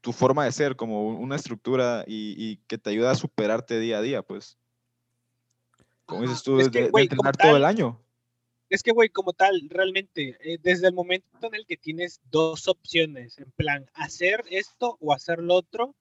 tu 0.01 0.13
forma 0.13 0.45
de 0.45 0.51
ser, 0.51 0.75
como 0.75 1.07
un- 1.07 1.17
una 1.17 1.35
estructura 1.35 2.03
y, 2.07 2.35
y 2.37 2.57
que 2.67 2.77
te 2.77 2.89
ayuda 2.89 3.11
a 3.11 3.15
superarte 3.15 3.79
día 3.79 3.99
a 3.99 4.01
día, 4.01 4.21
pues. 4.21 4.57
Como 6.05 6.23
dices 6.23 6.41
tú, 6.41 6.59
Es 6.59 6.71
de, 6.71 6.91
que, 6.91 7.01
entrenar 7.01 7.37
todo 7.37 7.55
el 7.55 7.65
año. 7.65 8.01
Es 8.69 8.83
que, 8.83 8.91
güey, 8.91 9.09
como 9.09 9.33
tal, 9.33 9.67
realmente, 9.69 10.37
eh, 10.41 10.59
desde 10.61 10.87
el 10.87 10.93
momento 10.93 11.47
en 11.47 11.55
el 11.55 11.65
que 11.65 11.75
tienes 11.75 12.21
dos 12.29 12.67
opciones, 12.67 13.39
en 13.39 13.51
plan, 13.51 13.89
hacer 13.95 14.43
esto 14.51 14.97
o 14.99 15.11
hacer 15.11 15.39
lo 15.39 15.55
otro, 15.55 15.95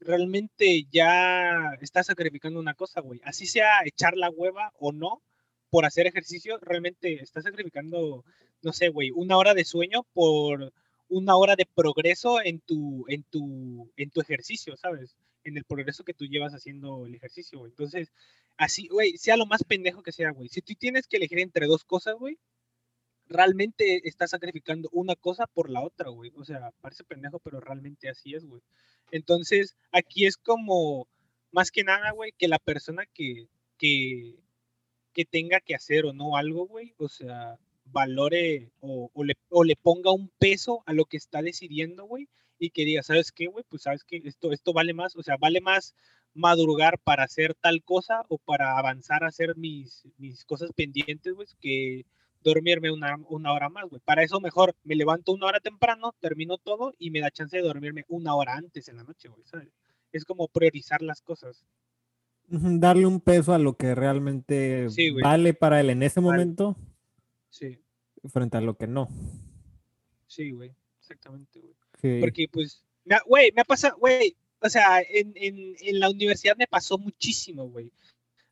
realmente 0.00 0.86
ya 0.90 1.74
estás 1.82 2.06
sacrificando 2.06 2.60
una 2.60 2.74
cosa, 2.74 3.00
güey. 3.00 3.20
Así 3.24 3.46
sea 3.46 3.82
echar 3.84 4.16
la 4.16 4.30
hueva 4.30 4.72
o 4.78 4.92
no 4.92 5.22
por 5.68 5.84
hacer 5.84 6.06
ejercicio, 6.06 6.58
realmente 6.62 7.22
estás 7.22 7.44
sacrificando, 7.44 8.24
no 8.62 8.72
sé, 8.72 8.88
güey, 8.88 9.10
una 9.10 9.36
hora 9.36 9.52
de 9.52 9.64
sueño 9.64 10.06
por 10.14 10.72
una 11.08 11.36
hora 11.36 11.56
de 11.56 11.66
progreso 11.66 12.40
en 12.42 12.60
tu, 12.60 13.04
en 13.08 13.22
tu, 13.24 13.92
en 13.96 14.10
tu 14.10 14.20
ejercicio, 14.20 14.76
¿sabes? 14.76 15.16
En 15.44 15.56
el 15.56 15.64
progreso 15.64 16.04
que 16.04 16.14
tú 16.14 16.26
llevas 16.26 16.54
haciendo 16.54 17.06
el 17.06 17.14
ejercicio, 17.14 17.58
güey. 17.58 17.70
Entonces, 17.70 18.12
así, 18.56 18.88
güey, 18.88 19.16
sea 19.18 19.36
lo 19.36 19.46
más 19.46 19.64
pendejo 19.64 20.02
que 20.02 20.12
sea, 20.12 20.30
güey. 20.30 20.48
Si 20.48 20.62
tú 20.62 20.74
tienes 20.74 21.06
que 21.06 21.18
elegir 21.18 21.38
entre 21.40 21.66
dos 21.66 21.84
cosas, 21.84 22.14
güey, 22.16 22.38
realmente 23.26 24.06
estás 24.08 24.30
sacrificando 24.30 24.88
una 24.92 25.16
cosa 25.16 25.46
por 25.46 25.70
la 25.70 25.82
otra, 25.82 26.10
güey. 26.10 26.32
O 26.36 26.44
sea, 26.44 26.70
parece 26.80 27.04
pendejo, 27.04 27.38
pero 27.40 27.60
realmente 27.60 28.08
así 28.08 28.34
es, 28.34 28.44
güey. 28.44 28.62
Entonces, 29.10 29.76
aquí 29.92 30.26
es 30.26 30.36
como, 30.36 31.08
más 31.52 31.70
que 31.70 31.84
nada, 31.84 32.10
güey, 32.12 32.32
que 32.32 32.48
la 32.48 32.58
persona 32.58 33.04
que, 33.06 33.48
que, 33.78 34.36
que 35.12 35.24
tenga 35.24 35.60
que 35.60 35.74
hacer 35.74 36.04
o 36.06 36.12
no 36.12 36.36
algo, 36.36 36.66
güey, 36.66 36.94
o 36.98 37.08
sea, 37.08 37.58
valore 37.84 38.70
o, 38.80 39.10
o 39.12 39.24
le, 39.24 39.34
o 39.50 39.64
le 39.64 39.76
ponga 39.76 40.12
un 40.12 40.30
peso 40.38 40.82
a 40.86 40.92
lo 40.92 41.04
que 41.04 41.16
está 41.16 41.42
decidiendo, 41.42 42.04
güey, 42.04 42.28
y 42.58 42.70
que 42.70 42.84
diga, 42.84 43.02
¿sabes 43.02 43.32
qué, 43.32 43.46
güey? 43.46 43.64
Pues 43.68 43.82
sabes 43.82 44.04
que 44.04 44.22
esto, 44.24 44.52
esto 44.52 44.72
vale 44.72 44.94
más, 44.94 45.16
o 45.16 45.22
sea, 45.22 45.36
vale 45.36 45.60
más 45.60 45.94
madrugar 46.34 46.98
para 46.98 47.24
hacer 47.24 47.54
tal 47.54 47.82
cosa 47.82 48.24
o 48.28 48.38
para 48.38 48.76
avanzar 48.78 49.24
a 49.24 49.28
hacer 49.28 49.56
mis, 49.56 50.02
mis 50.18 50.44
cosas 50.44 50.72
pendientes, 50.74 51.32
güey, 51.34 51.46
que 51.60 52.04
dormirme 52.42 52.90
una, 52.90 53.16
una 53.28 53.52
hora 53.52 53.68
más, 53.68 53.88
güey. 53.88 54.02
Para 54.04 54.22
eso 54.22 54.40
mejor 54.40 54.74
me 54.82 54.96
levanto 54.96 55.32
una 55.32 55.46
hora 55.46 55.60
temprano, 55.60 56.14
termino 56.20 56.58
todo 56.58 56.92
y 56.98 57.10
me 57.10 57.20
da 57.20 57.30
chance 57.30 57.56
de 57.56 57.62
dormirme 57.62 58.04
una 58.08 58.34
hora 58.34 58.54
antes 58.54 58.88
en 58.88 58.96
la 58.96 59.04
noche, 59.04 59.28
güey, 59.28 59.42
¿sabes? 59.44 59.68
Es 60.12 60.24
como 60.24 60.48
priorizar 60.48 61.02
las 61.02 61.22
cosas. 61.22 61.64
Darle 62.46 63.06
un 63.06 63.20
peso 63.20 63.54
a 63.54 63.58
lo 63.58 63.76
que 63.76 63.94
realmente 63.94 64.90
Sí, 64.90 65.10
vale 65.10 65.54
para 65.54 65.80
él 65.80 65.88
en 65.90 66.02
ese 66.02 66.20
Vale. 66.20 66.32
momento 66.32 66.76
Sí, 67.54 67.78
frente 68.32 68.56
a 68.56 68.60
lo 68.60 68.76
que 68.76 68.88
no. 68.88 69.08
sí, 70.26 70.50
güey, 70.50 70.72
exactamente, 70.98 71.60
güey. 71.60 71.74
Sí. 72.02 72.18
Porque, 72.20 72.48
pues, 72.50 72.82
güey, 73.26 73.52
me 73.52 73.60
ha 73.60 73.64
pasado, 73.64 73.96
güey, 73.96 74.36
o 74.60 74.68
sea, 74.68 75.00
en, 75.02 75.32
en, 75.36 75.76
en 75.78 76.00
la 76.00 76.10
universidad 76.10 76.56
me 76.56 76.66
pasó 76.66 76.98
muchísimo, 76.98 77.68
güey. 77.68 77.92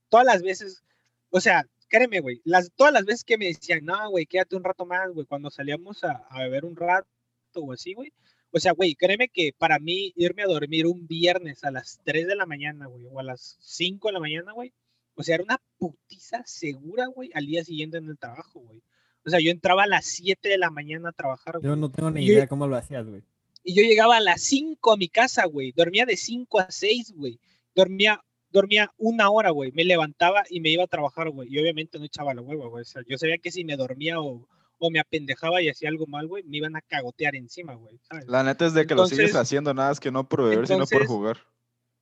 Todas 0.09 0.25
las 0.25 0.41
veces, 0.43 0.85
o 1.31 1.41
sea, 1.41 1.67
créeme, 1.89 2.21
güey, 2.21 2.43
las, 2.45 2.71
todas 2.77 2.93
las 2.93 3.05
veces 3.05 3.25
que 3.25 3.39
me 3.39 3.47
decían, 3.47 3.85
no, 3.85 4.09
güey, 4.09 4.25
quédate 4.25 4.55
un 4.55 4.63
rato 4.63 4.87
más, 4.87 5.11
güey, 5.11 5.27
cuando 5.27 5.51
salíamos 5.51 6.05
a, 6.05 6.25
a 6.31 6.39
beber 6.45 6.65
un 6.65 6.77
rato 6.77 7.09
o 7.55 7.73
así, 7.73 7.95
güey. 7.95 8.13
O 8.53 8.61
sea, 8.61 8.71
güey, 8.71 8.95
créeme 8.95 9.31
que 9.31 9.53
para 9.53 9.81
mí 9.81 10.13
irme 10.15 10.45
a 10.45 10.47
dormir 10.47 10.87
un 10.87 11.09
viernes 11.09 11.65
a 11.65 11.73
las 11.73 11.99
3 12.05 12.29
de 12.29 12.37
la 12.37 12.47
mañana, 12.47 12.87
güey, 12.87 13.05
o 13.11 13.19
a 13.19 13.25
las 13.25 13.57
5 13.63 14.09
de 14.09 14.13
la 14.13 14.21
mañana, 14.21 14.53
güey, 14.53 14.73
o 15.17 15.25
sea, 15.25 15.35
era 15.35 15.45
una 15.45 15.61
putiza 15.77 16.45
segura, 16.47 17.07
güey, 17.07 17.31
al 17.35 17.47
día 17.47 17.65
siguiente 17.65 17.99
en 17.99 18.09
el 18.09 18.19
trabajo, 18.19 18.61
güey. 18.61 18.81
O 19.25 19.31
sea, 19.31 19.41
yo 19.41 19.51
entraba 19.51 19.85
a 19.85 19.87
las 19.87 20.05
7 20.07 20.49
de 20.49 20.59
la 20.59 20.71
mañana 20.71 21.11
a 21.11 21.13
trabajar, 21.13 21.55
Yo 21.63 21.69
güey. 21.71 21.81
no 21.81 21.91
tengo 21.91 22.11
ni 22.11 22.27
Yo- 22.27 22.35
idea 22.35 22.47
cómo 22.49 22.67
lo 22.67 22.77
hacías, 22.77 23.07
güey. 23.07 23.23
Y 23.65 23.75
yo 23.75 23.83
llegaba 23.83 24.17
a 24.17 24.21
las 24.21 24.43
5 24.43 24.93
a 24.93 24.97
mi 24.97 25.09
casa, 25.09 25.45
güey. 25.47 25.73
Dormía 25.73 26.05
de 26.05 26.17
5 26.17 26.59
a 26.61 26.71
6, 26.71 27.13
güey. 27.15 27.39
Dormía, 27.75 28.21
dormía 28.51 28.93
una 28.99 29.31
hora, 29.31 29.51
güey. 29.51 29.71
Me 29.73 29.85
levantaba 29.85 30.43
y 30.51 30.61
me 30.61 30.71
iba 30.71 30.83
a 30.85 30.89
trabajar, 30.89 31.31
güey. 31.31 31.49
Y 31.55 31.59
obviamente 31.61 31.99
no 31.99 32.05
echaba 32.05 32.35
la 32.35 32.43
hueva, 32.43 32.67
güey. 32.67 32.83
O 32.83 32.85
sea, 32.85 33.03
yo 33.09 33.17
sabía 33.19 33.39
que 33.39 33.53
si 33.53 33.65
me 33.65 33.77
dormía 33.77 34.21
o, 34.21 34.49
o 34.79 34.91
me 34.91 34.99
apendejaba 34.99 35.63
y 35.63 35.69
hacía 35.69 35.89
algo 35.91 36.09
mal, 36.09 36.27
güey, 36.27 36.43
me 36.43 36.57
iban 36.57 36.75
a 36.75 36.81
cagotear 36.83 37.37
encima, 37.37 37.75
güey. 37.75 38.01
¿sabes? 38.03 38.27
La 38.27 38.43
neta 38.43 38.67
es 38.67 38.75
de 38.75 38.85
que 38.85 38.97
lo 38.97 39.07
sigues 39.07 39.37
haciendo, 39.37 39.73
nada 39.73 39.93
es 39.93 40.01
que 40.01 40.11
no 40.11 40.29
por 40.29 40.43
beber, 40.43 40.67
sino 40.67 40.85
por 40.87 41.07
jugar. 41.07 41.39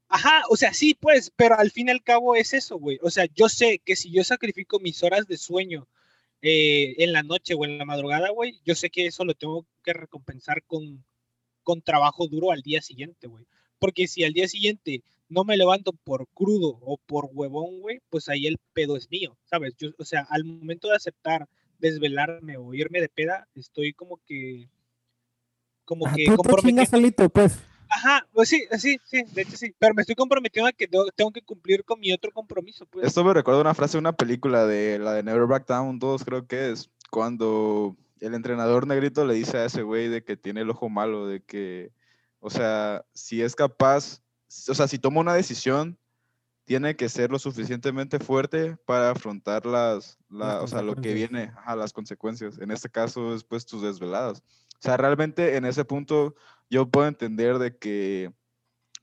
Ajá, 0.09 0.43
o 0.49 0.57
sea, 0.57 0.73
sí, 0.73 0.97
pues, 0.99 1.31
pero 1.37 1.57
al 1.59 1.71
fin 1.71 1.89
y 1.89 1.91
al 1.93 2.03
cabo 2.03 2.35
es 2.35 2.53
eso, 2.55 2.79
güey. 2.79 2.99
O 3.03 3.11
sea, 3.11 3.27
yo 3.35 3.49
sé 3.51 3.81
que 3.85 3.95
si 3.97 4.11
yo 4.11 4.25
sacrifico 4.25 4.81
mis 4.81 5.03
horas 5.05 5.27
de 5.27 5.37
sueño 5.37 5.87
eh, 6.43 6.95
en 6.99 7.13
la 7.13 7.23
noche 7.23 7.55
o 7.55 7.65
en 7.65 7.79
la 7.79 7.85
madrugada, 7.85 8.31
güey, 8.31 8.61
yo 8.65 8.75
sé 8.75 8.91
que 8.91 9.07
eso 9.07 9.25
lo 9.25 9.35
tengo 9.35 9.67
que 9.83 9.93
recompensar 9.93 10.63
con, 10.65 11.05
con 11.63 11.83
trabajo 11.83 12.27
duro 12.27 12.51
al 12.51 12.63
día 12.63 12.83
siguiente, 12.83 13.27
güey. 13.27 13.47
Porque 13.79 14.07
si 14.09 14.25
al 14.25 14.33
día 14.33 14.49
siguiente 14.49 15.03
no 15.29 15.45
me 15.45 15.57
levanto 15.57 15.93
por 15.93 16.27
crudo 16.29 16.79
o 16.83 16.99
por 16.99 17.29
huevón, 17.33 17.81
güey, 17.81 18.01
pues 18.11 18.29
ahí 18.29 18.47
el 18.47 18.59
pedo 18.73 18.97
es 18.97 19.11
mío, 19.11 19.37
¿sabes? 19.45 19.75
Yo, 19.79 19.91
o 19.99 20.05
sea, 20.05 20.27
al 20.31 20.45
momento 20.45 20.89
de 20.89 20.97
aceptar 20.97 21.49
desvelarme 21.79 22.57
o 22.57 22.75
irme 22.75 23.01
de 23.01 23.09
peda, 23.09 23.49
estoy 23.55 23.93
como 23.93 24.19
que... 24.27 24.69
Como 25.85 26.07
Ah, 26.07 26.13
que 26.15 26.27
tú 26.27 26.87
solito, 26.87 27.29
pues. 27.31 27.59
Ajá, 27.91 28.27
pues 28.33 28.49
sí, 28.49 28.65
sí, 28.79 29.01
sí, 29.05 29.23
de 29.33 29.43
hecho 29.43 29.57
sí. 29.57 29.75
Pero 29.79 29.95
me 29.95 30.03
estoy 30.03 30.15
comprometiendo 30.15 30.69
a 30.69 30.73
que 30.73 30.87
tengo, 30.89 31.33
que 31.33 31.43
cumplir 31.43 31.85
con 31.85 31.99
mi 32.01 32.13
otro 32.13 32.31
compromiso, 32.33 32.87
pues. 32.87 33.07
Esto 33.07 33.25
me 33.25 33.35
recuerda 33.35 33.61
una 33.61 33.75
frase 33.75 33.93
de 33.93 33.99
una 34.01 34.13
película 34.13 34.65
de 34.67 34.99
la 34.99 35.13
de 35.15 35.23
Never 35.23 35.47
Back 35.47 35.67
Down 35.67 35.99
2, 35.99 36.25
creo 36.25 36.47
que 36.47 36.71
es, 36.71 36.89
cuando 37.11 37.97
el 38.21 38.35
entrenador 38.35 38.87
negrito 38.87 39.25
le 39.25 39.35
dice 39.35 39.59
a 39.59 39.65
ese 39.65 39.83
güey 39.83 40.09
de 40.09 40.23
que 40.23 40.37
tiene 40.37 40.61
el 40.61 40.71
ojo 40.71 40.89
malo, 40.89 41.27
de 41.27 41.41
que, 41.43 41.91
o 42.39 42.49
sea, 42.49 43.05
si 43.13 43.43
es 43.43 43.57
capaz, 43.57 44.23
o 44.69 44.75
sea, 44.75 44.87
si 44.87 44.99
toma 44.99 45.21
una 45.21 45.35
decisión, 45.35 45.99
tiene 46.65 46.95
que 46.95 47.09
ser 47.09 47.33
lo 47.33 47.41
suficientemente 47.41 48.21
fuerte 48.21 48.77
para 48.87 49.11
afrontar 49.11 49.67
las, 49.67 50.19
la- 50.29 50.55
Las 50.55 50.63
o 50.63 50.67
sea, 50.69 50.83
lo 50.83 50.95
que 50.95 51.13
viene, 51.13 51.53
ajá, 51.57 51.75
las 51.75 51.93
consecuencias. 51.93 52.59
En 52.59 52.71
este 52.71 52.89
caso, 52.89 53.35
es 53.35 53.43
pues 53.43 53.67
tus 53.67 53.83
desveladas. 53.83 54.39
O 54.79 54.83
sea, 54.83 54.97
realmente 54.97 55.57
en 55.57 55.65
ese 55.65 55.85
punto 55.85 56.37
yo 56.71 56.89
puedo 56.89 57.09
entender 57.09 57.59
de 57.59 57.77
que 57.77 58.33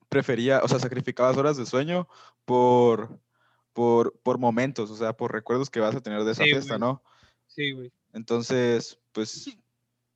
prefería, 0.09 0.61
o 0.63 0.67
sea, 0.67 0.79
sacrificabas 0.79 1.37
horas 1.37 1.57
de 1.57 1.65
sueño 1.65 2.07
por, 2.45 3.19
por, 3.73 4.17
por 4.19 4.39
momentos, 4.39 4.89
o 4.89 4.95
sea, 4.95 5.13
por 5.13 5.33
recuerdos 5.33 5.69
que 5.69 5.81
vas 5.81 5.95
a 5.95 6.01
tener 6.01 6.23
de 6.23 6.31
esa 6.31 6.43
Sí, 6.43 6.51
fiesta. 6.51 6.77
¿no? 6.77 7.03
Sí, 7.45 7.71
güey. 7.71 7.91
Entonces, 8.13 8.99
pues, 9.11 9.57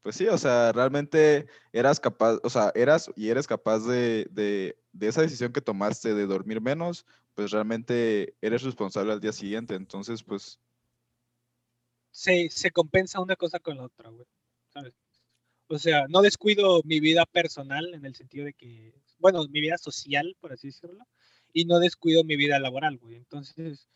pues 0.01 0.15
sí, 0.15 0.27
o 0.27 0.37
sea, 0.37 0.71
realmente 0.71 1.47
eras 1.73 1.99
capaz, 1.99 2.39
o 2.41 2.49
sea, 2.49 2.71
eras 2.73 3.11
y 3.15 3.29
eres 3.29 3.47
capaz 3.47 3.79
de, 3.79 4.27
de, 4.31 4.77
de 4.93 5.07
esa 5.07 5.21
decisión 5.21 5.51
que 5.51 5.61
tomaste 5.61 6.13
de 6.15 6.25
dormir 6.25 6.61
menos, 6.61 7.05
pues 7.35 7.51
realmente 7.51 8.33
eres 8.41 8.63
responsable 8.63 9.11
al 9.11 9.19
día 9.19 9.33
siguiente. 9.33 9.75
Entonces, 9.75 10.23
pues, 10.23 10.59
Se, 12.11 12.49
se 12.49 12.71
compensa 12.71 13.19
una 13.19 13.35
cosa 13.35 13.59
con 13.59 13.77
la 13.77 13.83
otra, 13.83 14.09
güey. 14.09 14.25
¿Sabes? 14.73 14.93
O 15.71 15.79
sea, 15.79 16.05
no 16.10 16.21
descuido 16.21 16.81
mi 16.84 16.99
vida 16.99 17.25
personal 17.25 17.93
en 17.93 18.05
el 18.05 18.13
sentido 18.13 18.45
de 18.45 18.53
que, 18.53 18.93
bueno, 19.19 19.47
mi 19.47 19.62
vida 19.62 19.77
social, 19.77 20.36
por 20.39 20.51
así 20.51 20.67
decirlo, 20.67 21.05
y 21.53 21.65
no 21.65 21.79
descuido 21.79 22.23
mi 22.23 22.36
vida 22.36 22.60
laboral, 22.60 22.97
güey. 22.97 23.15
Entonces, 23.15 23.88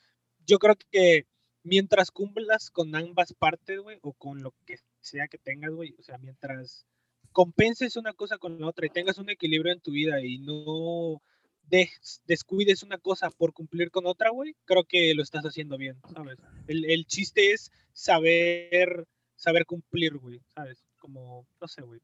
yo 0.45 0.57
creo 0.57 0.75
que 0.89 1.25
mientras 1.63 2.11
cumplas 2.11 2.69
con 2.71 2.95
ambas 2.95 3.33
partes, 3.33 3.79
güey, 3.79 3.97
o 4.03 4.13
con 4.13 4.41
lo 4.41 4.53
que 4.65 4.77
sea 5.01 5.27
que 5.27 5.37
tengas, 5.37 5.71
güey, 5.71 5.95
o 5.99 6.03
sea, 6.03 6.17
mientras 6.17 6.85
compenses 7.33 7.97
una 7.97 8.13
cosa 8.13 8.37
con 8.37 8.57
la 8.59 8.67
otra 8.67 8.85
y 8.85 8.89
tengas 8.89 9.17
un 9.17 9.29
equilibrio 9.29 9.73
en 9.73 9.81
tu 9.81 9.91
vida 9.91 10.23
y 10.23 10.37
no 10.37 11.21
des- 11.63 12.21
descuides 12.25 12.83
una 12.83 12.97
cosa 12.99 13.29
por 13.31 13.51
cumplir 13.51 13.91
con 13.91 14.05
otra, 14.05 14.29
güey, 14.29 14.55
creo 14.63 14.85
que 14.85 15.13
lo 15.13 15.23
estás 15.23 15.43
haciendo 15.43 15.77
bien, 15.77 15.97
¿sabes? 16.13 16.37
El, 16.67 16.85
el 16.85 17.05
chiste 17.05 17.51
es 17.51 17.71
saber, 17.91 19.05
saber 19.35 19.65
cumplir, 19.65 20.17
güey, 20.17 20.39
¿sabes? 20.53 20.85
Como, 21.05 21.45
no 21.61 21.67
sé, 21.67 21.83
güey. 21.83 22.01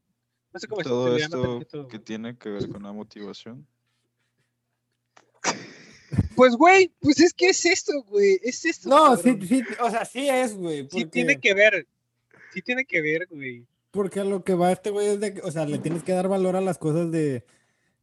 No 0.52 0.60
sé 0.60 0.68
cómo 0.68 0.82
todo 0.82 1.16
esto 1.16 1.88
que 1.88 1.98
tiene 1.98 2.38
que 2.38 2.50
ver 2.50 2.68
con 2.68 2.84
la 2.84 2.92
motivación. 2.92 3.66
Pues, 6.36 6.54
güey, 6.56 6.92
pues 7.00 7.20
es 7.20 7.32
que 7.32 7.48
es 7.48 7.64
esto, 7.64 8.02
güey, 8.04 8.38
es 8.42 8.64
esto. 8.66 8.88
No, 8.88 9.16
sí, 9.16 9.22
cabrón. 9.30 9.48
sí, 9.48 9.62
o 9.80 9.90
sea, 9.90 10.04
sí 10.04 10.28
es, 10.28 10.54
güey. 10.54 10.86
Sí 10.90 11.06
tiene 11.06 11.40
que 11.40 11.54
ver, 11.54 11.86
sí 12.52 12.60
tiene 12.62 12.84
que 12.84 13.00
ver, 13.00 13.26
güey. 13.30 13.66
Porque 13.90 14.20
a 14.20 14.24
lo 14.24 14.44
que 14.44 14.54
va 14.54 14.72
este 14.72 14.90
güey 14.90 15.06
es 15.08 15.20
de, 15.20 15.34
que- 15.34 15.40
o 15.40 15.50
sea, 15.50 15.64
le 15.66 15.78
tienes 15.78 16.02
que 16.02 16.12
dar 16.12 16.28
valor 16.28 16.54
a 16.54 16.60
las 16.60 16.76
cosas 16.78 17.10
de 17.10 17.44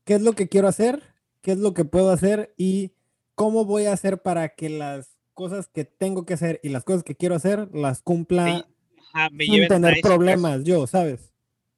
qué 0.06 0.16
es 0.16 0.22
lo 0.22 0.34
que 0.34 0.50
quiero 0.50 0.68
hacer, 0.68 1.04
qué 1.42 1.52
es 1.52 1.60
lo 1.60 1.74
que 1.76 1.86
puedo 1.86 2.12
hacer 2.12 2.54
y 2.58 2.94
cómo 3.36 3.64
voy 3.66 3.86
a 3.86 3.94
hacer 3.94 4.22
para 4.22 4.50
que 4.50 4.70
las 4.70 5.16
cosas 5.36 5.68
que 5.68 5.86
tengo 5.86 6.26
que 6.26 6.34
hacer 6.34 6.60
y 6.64 6.70
las 6.70 6.84
cosas 6.84 7.04
que 7.04 7.16
quiero 7.16 7.36
hacer 7.36 7.70
las 7.74 8.02
cumpla 8.02 8.68
ajá, 9.14 9.30
me 9.32 9.46
sin 9.46 9.64
a 9.64 9.68
tener 9.68 10.02
caso. 10.02 10.16
problemas 10.16 10.64
yo, 10.64 10.88
¿sabes? 10.88 11.34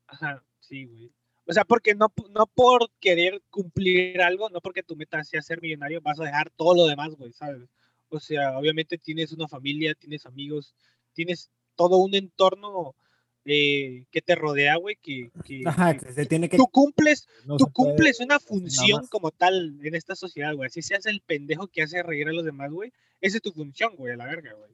Ajá, 0.07 0.43
sí, 0.59 0.85
güey. 0.85 1.11
O 1.45 1.53
sea, 1.53 1.65
porque 1.65 1.95
no, 1.95 2.13
no 2.29 2.45
por 2.47 2.89
querer 2.99 3.41
cumplir 3.49 4.21
algo, 4.21 4.49
no 4.49 4.61
porque 4.61 4.83
tu 4.83 4.95
meta 4.95 5.23
sea 5.23 5.41
ser 5.41 5.61
millonario, 5.61 5.99
vas 6.01 6.19
a 6.19 6.23
dejar 6.25 6.49
todo 6.51 6.75
lo 6.75 6.85
demás, 6.85 7.15
güey, 7.15 7.33
¿sabes? 7.33 7.61
O 8.09 8.19
sea, 8.19 8.57
obviamente 8.57 8.97
tienes 8.97 9.31
una 9.31 9.47
familia, 9.47 9.93
tienes 9.95 10.25
amigos, 10.25 10.75
tienes 11.13 11.49
todo 11.75 11.97
un 11.97 12.13
entorno 12.13 12.95
eh, 13.43 14.05
que 14.11 14.21
te 14.21 14.35
rodea, 14.35 14.75
güey, 14.75 14.97
que, 15.01 15.31
que- 15.43 15.63
Ajá, 15.65 15.97
que 15.97 16.13
se 16.13 16.25
tiene 16.25 16.47
que 16.47 16.57
tú 16.57 16.67
cumples, 16.67 17.27
no 17.45 17.57
tú 17.57 17.71
cumples 17.73 18.19
una 18.19 18.39
función 18.39 19.07
como 19.07 19.31
tal 19.31 19.79
en 19.83 19.95
esta 19.95 20.15
sociedad, 20.15 20.53
güey. 20.55 20.67
Así 20.67 20.81
seas 20.81 21.05
el 21.07 21.21
pendejo 21.21 21.67
que 21.67 21.81
hace 21.81 22.03
reír 22.03 22.27
a 22.27 22.33
los 22.33 22.45
demás, 22.45 22.71
güey. 22.71 22.93
Esa 23.19 23.37
es 23.37 23.41
tu 23.43 23.51
función, 23.51 23.95
güey, 23.95 24.13
a 24.13 24.17
la 24.17 24.25
verga, 24.25 24.53
güey. 24.53 24.69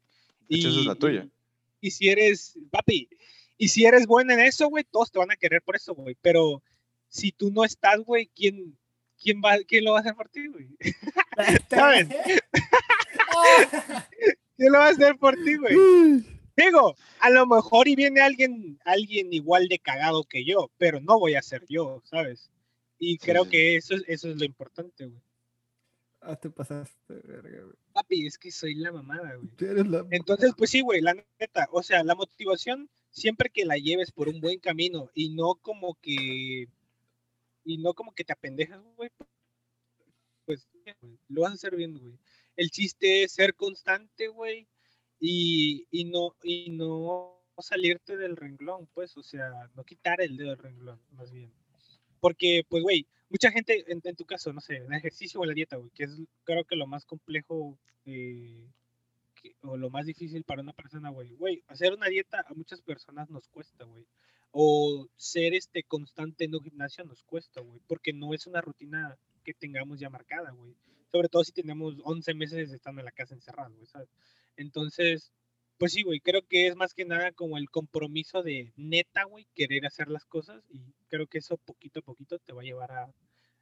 De 0.49 0.57
hecho, 0.57 0.69
esa 0.69 0.79
es 0.81 0.85
la 0.85 0.95
tuya. 0.95 1.27
Y, 1.79 1.91
si 1.91 2.09
eres, 2.09 2.57
papi, 2.71 3.09
y 3.57 3.67
si 3.69 3.85
eres 3.85 4.05
bueno 4.07 4.33
en 4.33 4.39
eso, 4.39 4.67
güey, 4.67 4.83
todos 4.83 5.11
te 5.11 5.19
van 5.19 5.31
a 5.31 5.35
querer 5.35 5.61
por 5.61 5.75
eso, 5.75 5.93
güey. 5.93 6.15
Pero 6.21 6.63
si 7.07 7.31
tú 7.31 7.51
no 7.51 7.63
estás, 7.63 7.99
güey, 7.99 8.29
¿quién, 8.35 8.77
quién, 9.21 9.41
va, 9.43 9.57
¿quién 9.67 9.83
lo 9.85 9.91
va 9.93 9.99
a 9.99 10.01
hacer 10.01 10.15
por 10.15 10.29
ti, 10.29 10.47
güey? 10.47 10.67
¿Sabes? 11.69 12.07
¿Quién 14.57 14.71
lo 14.71 14.79
va 14.79 14.87
a 14.87 14.89
hacer 14.89 15.17
por 15.17 15.35
ti, 15.35 15.55
güey? 15.55 15.75
Digo, 16.57 16.95
a 17.19 17.29
lo 17.29 17.45
mejor 17.45 17.87
y 17.87 17.95
viene 17.95 18.19
alguien, 18.21 18.79
alguien 18.83 19.31
igual 19.31 19.67
de 19.67 19.77
cagado 19.77 20.23
que 20.23 20.43
yo, 20.43 20.71
pero 20.79 20.99
no 20.99 21.19
voy 21.19 21.35
a 21.35 21.41
ser 21.43 21.63
yo, 21.69 22.01
¿sabes? 22.03 22.49
Y 22.97 23.19
creo 23.19 23.43
sí. 23.43 23.51
que 23.51 23.75
eso, 23.75 23.93
es- 23.93 24.03
eso 24.07 24.31
es 24.31 24.37
lo 24.37 24.43
importante, 24.45 25.05
güey. 25.05 25.21
Ah, 26.21 26.35
te 26.35 26.49
pasaste, 26.49 27.13
verga, 27.23 27.61
güey. 27.63 27.75
Papi, 27.93 28.25
es 28.27 28.37
que 28.37 28.51
soy 28.51 28.75
la 28.75 28.91
mamada, 28.91 29.35
güey. 29.35 29.47
Tú 29.55 29.65
eres 29.65 29.87
la- 29.87 30.05
Entonces, 30.11 30.51
pues 30.57 30.69
sí, 30.71 30.81
güey, 30.81 31.01
la 31.01 31.13
neta, 31.39 31.67
o 31.71 31.83
sea, 31.83 32.03
la 32.03 32.15
motivación, 32.15 32.89
siempre 33.11 33.49
que 33.49 33.65
la 33.65 33.77
lleves 33.77 34.11
por 34.11 34.27
un 34.27 34.41
buen 34.41 34.59
camino 34.59 35.09
y 35.13 35.29
no 35.29 35.55
como 35.55 35.95
que, 36.01 36.67
y 37.63 37.77
no 37.77 37.93
como 37.93 38.13
que 38.13 38.23
te 38.23 38.33
apendejas, 38.33 38.81
güey, 38.95 39.09
pues 40.45 40.67
güey, 40.83 40.95
lo 41.29 41.41
vas 41.41 41.51
a 41.51 41.55
hacer 41.55 41.75
bien, 41.75 41.97
güey. 41.97 42.17
El 42.55 42.71
chiste 42.71 43.23
es 43.23 43.33
ser 43.33 43.53
constante, 43.55 44.27
güey, 44.27 44.67
y, 45.19 45.85
y 45.91 46.05
no, 46.05 46.35
y 46.43 46.71
no 46.71 47.43
salirte 47.59 48.17
del 48.17 48.35
renglón, 48.35 48.87
pues, 48.93 49.15
o 49.17 49.23
sea, 49.23 49.69
no 49.75 49.83
quitar 49.83 50.21
el 50.21 50.37
dedo 50.37 50.49
del 50.49 50.59
renglón, 50.59 50.99
más 51.11 51.31
bien. 51.31 51.51
Porque, 52.19 52.63
pues, 52.67 52.81
güey, 52.83 53.07
mucha 53.29 53.51
gente, 53.51 53.85
en, 53.87 54.15
tu 54.15 54.25
caso, 54.25 54.53
no 54.53 54.61
sé, 54.61 54.77
el 54.77 54.93
ejercicio 54.93 55.39
o 55.39 55.45
la 55.45 55.53
dieta, 55.53 55.75
güey, 55.77 55.91
que 55.91 56.05
es 56.05 56.11
creo 56.43 56.63
que 56.65 56.75
lo 56.75 56.87
más 56.87 57.05
complejo 57.05 57.77
eh, 58.05 58.67
o 59.61 59.77
lo 59.77 59.89
más 59.89 60.05
difícil 60.05 60.43
para 60.43 60.61
una 60.61 60.73
persona, 60.73 61.09
güey. 61.09 61.63
Hacer 61.67 61.93
una 61.93 62.07
dieta 62.07 62.43
a 62.47 62.53
muchas 62.53 62.81
personas 62.81 63.29
nos 63.29 63.47
cuesta, 63.47 63.85
güey. 63.85 64.05
O 64.51 65.07
ser 65.15 65.53
este 65.53 65.83
constante 65.83 66.45
en 66.45 66.55
un 66.55 66.63
gimnasio 66.63 67.03
nos 67.03 67.23
cuesta, 67.23 67.61
güey, 67.61 67.79
porque 67.87 68.13
no 68.13 68.33
es 68.33 68.47
una 68.47 68.61
rutina 68.61 69.17
que 69.43 69.53
tengamos 69.53 69.99
ya 69.99 70.09
marcada, 70.09 70.51
güey. 70.51 70.75
Sobre 71.11 71.29
todo 71.29 71.43
si 71.43 71.51
tenemos 71.51 71.95
11 72.03 72.33
meses 72.33 72.71
estando 72.71 73.01
en 73.01 73.05
la 73.05 73.11
casa 73.11 73.35
encerrados, 73.35 73.73
güey, 73.75 73.87
¿sabes? 73.87 74.09
Entonces, 74.57 75.31
pues 75.77 75.93
sí, 75.93 76.03
güey, 76.03 76.19
creo 76.19 76.41
que 76.47 76.67
es 76.67 76.75
más 76.75 76.93
que 76.93 77.05
nada 77.05 77.31
como 77.31 77.57
el 77.57 77.69
compromiso 77.69 78.41
de 78.43 78.73
neta, 78.75 79.23
güey, 79.23 79.47
querer 79.53 79.85
hacer 79.85 80.09
las 80.09 80.25
cosas 80.25 80.63
y 80.69 80.81
creo 81.07 81.27
que 81.27 81.37
eso 81.37 81.57
poquito 81.57 81.99
a 81.99 82.03
poquito 82.03 82.39
te 82.39 82.53
va 82.53 82.61
a 82.61 82.65
llevar 82.65 82.91
a... 82.91 83.13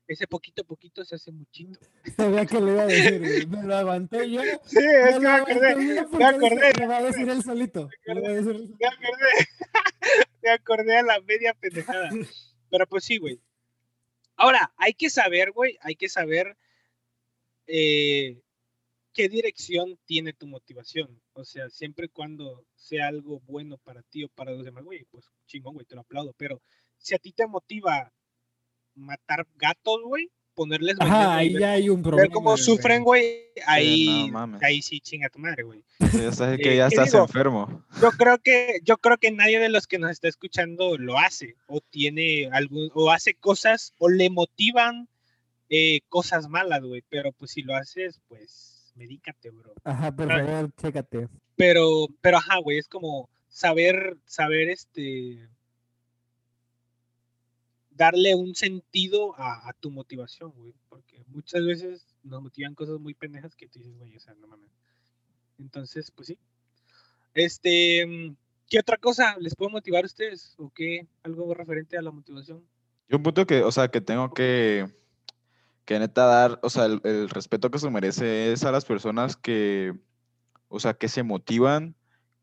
Ese 0.07 0.27
poquito 0.27 0.61
a 0.61 0.65
poquito 0.65 1.03
se 1.03 1.15
hace 1.15 1.31
muchito. 1.31 1.79
Sabía 2.15 2.45
que 2.45 2.61
le 2.61 2.71
iba 2.71 2.83
a 2.83 2.85
decir, 2.85 3.19
güey. 3.19 3.45
Me 3.47 3.63
lo 3.63 3.75
aguanté 3.75 4.29
yo. 4.29 4.41
Sí, 4.65 4.77
es 4.77 5.15
que 5.15 5.19
me 5.19 5.19
me 5.19 5.29
acordé, 5.29 5.75
me 5.75 6.25
acordé, 6.25 6.73
Le 6.77 6.87
va 6.87 6.97
a 6.97 7.03
decir 7.03 7.27
él 7.27 7.43
solito. 7.43 7.89
me 8.05 8.13
acordé. 8.13 9.47
me 10.43 10.49
acordé 10.51 10.97
a 10.97 11.03
la 11.03 11.19
media 11.21 11.53
pendejada. 11.55 12.11
Pero 12.69 12.87
pues 12.87 13.03
sí, 13.03 13.17
güey. 13.17 13.39
Ahora, 14.37 14.73
hay 14.77 14.93
que 14.93 15.09
saber, 15.09 15.51
güey, 15.51 15.77
hay 15.81 15.95
que 15.95 16.09
saber 16.09 16.55
eh, 17.67 18.41
qué 19.15 19.29
dirección 19.29 19.97
tiene 20.05 20.33
tu 20.33 20.45
motivación. 20.45 21.19
O 21.33 21.43
sea, 21.45 21.69
siempre 21.69 22.05
y 22.05 22.09
cuando 22.09 22.63
sea 22.75 23.07
algo 23.07 23.39
bueno 23.47 23.77
para 23.79 24.03
ti 24.03 24.25
o 24.25 24.29
para 24.29 24.51
los 24.51 24.63
demás, 24.65 24.83
güey, 24.83 25.05
pues 25.09 25.31
chingón, 25.47 25.73
güey, 25.73 25.85
te 25.87 25.95
lo 25.95 26.01
aplaudo. 26.01 26.33
Pero 26.37 26.61
si 26.99 27.15
a 27.15 27.17
ti 27.17 27.31
te 27.31 27.47
motiva 27.47 28.11
matar 28.93 29.47
gatos, 29.55 30.01
güey, 30.03 30.29
ponerles 30.53 30.97
veneno 30.97 31.15
Ajá, 31.15 31.43
y 31.43 31.47
ahí 31.47 31.53
ver, 31.53 31.61
ya 31.61 31.71
hay 31.73 31.89
un 31.89 32.01
problema. 32.01 32.21
ver 32.23 32.31
cómo 32.31 32.51
güey. 32.51 32.63
sufren, 32.63 33.03
güey, 33.03 33.43
ahí, 33.65 34.29
mames. 34.31 34.61
ahí 34.63 34.81
sí 34.81 34.99
chinga 35.01 35.29
tu 35.29 35.39
madre, 35.39 35.63
güey. 35.63 35.83
Ya 36.29 36.31
sabes 36.31 36.59
que 36.61 36.73
Eh, 36.73 36.77
ya 36.77 36.87
¿qué 36.89 36.95
estás 36.95 37.11
digo? 37.11 37.23
enfermo. 37.25 37.85
yo 38.01 38.09
creo 38.11 38.37
que 38.39 38.79
yo 38.83 38.97
creo 38.97 39.17
que 39.17 39.31
nadie 39.31 39.59
de 39.59 39.69
los 39.69 39.87
que 39.87 39.99
nos 39.99 40.11
está 40.11 40.27
escuchando 40.29 40.97
lo 40.97 41.17
hace 41.17 41.55
o 41.67 41.81
tiene 41.81 42.49
algún 42.51 42.89
o 42.93 43.11
hace 43.11 43.33
cosas 43.33 43.93
o 43.97 44.09
le 44.09 44.29
motivan 44.29 45.07
eh, 45.69 46.01
cosas 46.09 46.47
malas, 46.47 46.81
güey. 46.83 47.03
Pero 47.09 47.31
pues 47.33 47.51
si 47.51 47.61
lo 47.61 47.75
haces, 47.75 48.21
pues 48.29 48.74
medícate, 48.95 49.51
bro. 49.51 49.73
Ajá, 49.83 50.15
por 50.15 50.27
favor, 50.27 50.71
chécate. 50.77 51.29
Pero, 51.55 52.07
pero 52.21 52.37
ajá, 52.37 52.57
güey, 52.59 52.79
es 52.79 52.87
como 52.87 53.29
saber, 53.47 54.17
saber 54.25 54.69
este 54.69 55.47
darle 57.91 58.35
un 58.35 58.55
sentido 58.55 59.33
a, 59.39 59.69
a 59.69 59.73
tu 59.73 59.91
motivación, 59.91 60.51
güey. 60.51 60.73
Porque 60.89 61.23
muchas 61.27 61.65
veces 61.65 62.05
nos 62.23 62.41
motivan 62.41 62.75
cosas 62.75 62.99
muy 62.99 63.13
pendejas 63.13 63.55
que 63.55 63.67
tú 63.67 63.79
dices, 63.79 63.97
güey, 63.97 64.15
o 64.15 64.19
sea, 64.19 64.33
no 64.35 64.47
mames. 64.47 64.71
Entonces, 65.59 66.11
pues 66.11 66.27
sí. 66.27 66.37
Este, 67.33 68.35
¿qué 68.69 68.79
otra 68.79 68.97
cosa 68.97 69.37
les 69.39 69.55
puede 69.55 69.71
motivar 69.71 70.03
a 70.03 70.07
ustedes? 70.07 70.55
¿O 70.57 70.69
qué? 70.69 71.07
Algo 71.23 71.53
referente 71.53 71.97
a 71.97 72.01
la 72.01 72.11
motivación. 72.11 72.63
Yo 73.07 73.17
un 73.17 73.23
punto 73.23 73.45
que, 73.45 73.63
o 73.63 73.71
sea, 73.71 73.89
que 73.89 74.01
tengo 74.01 74.33
que, 74.33 74.87
que 75.85 75.99
neta 75.99 76.25
dar, 76.25 76.59
o 76.63 76.69
sea, 76.69 76.85
el, 76.85 77.01
el 77.03 77.29
respeto 77.29 77.71
que 77.71 77.79
se 77.79 77.89
merece 77.89 78.51
es 78.51 78.63
a 78.63 78.71
las 78.71 78.85
personas 78.85 79.35
que, 79.37 79.93
o 80.67 80.79
sea, 80.79 80.95
que 80.95 81.07
se 81.07 81.23
motivan 81.23 81.95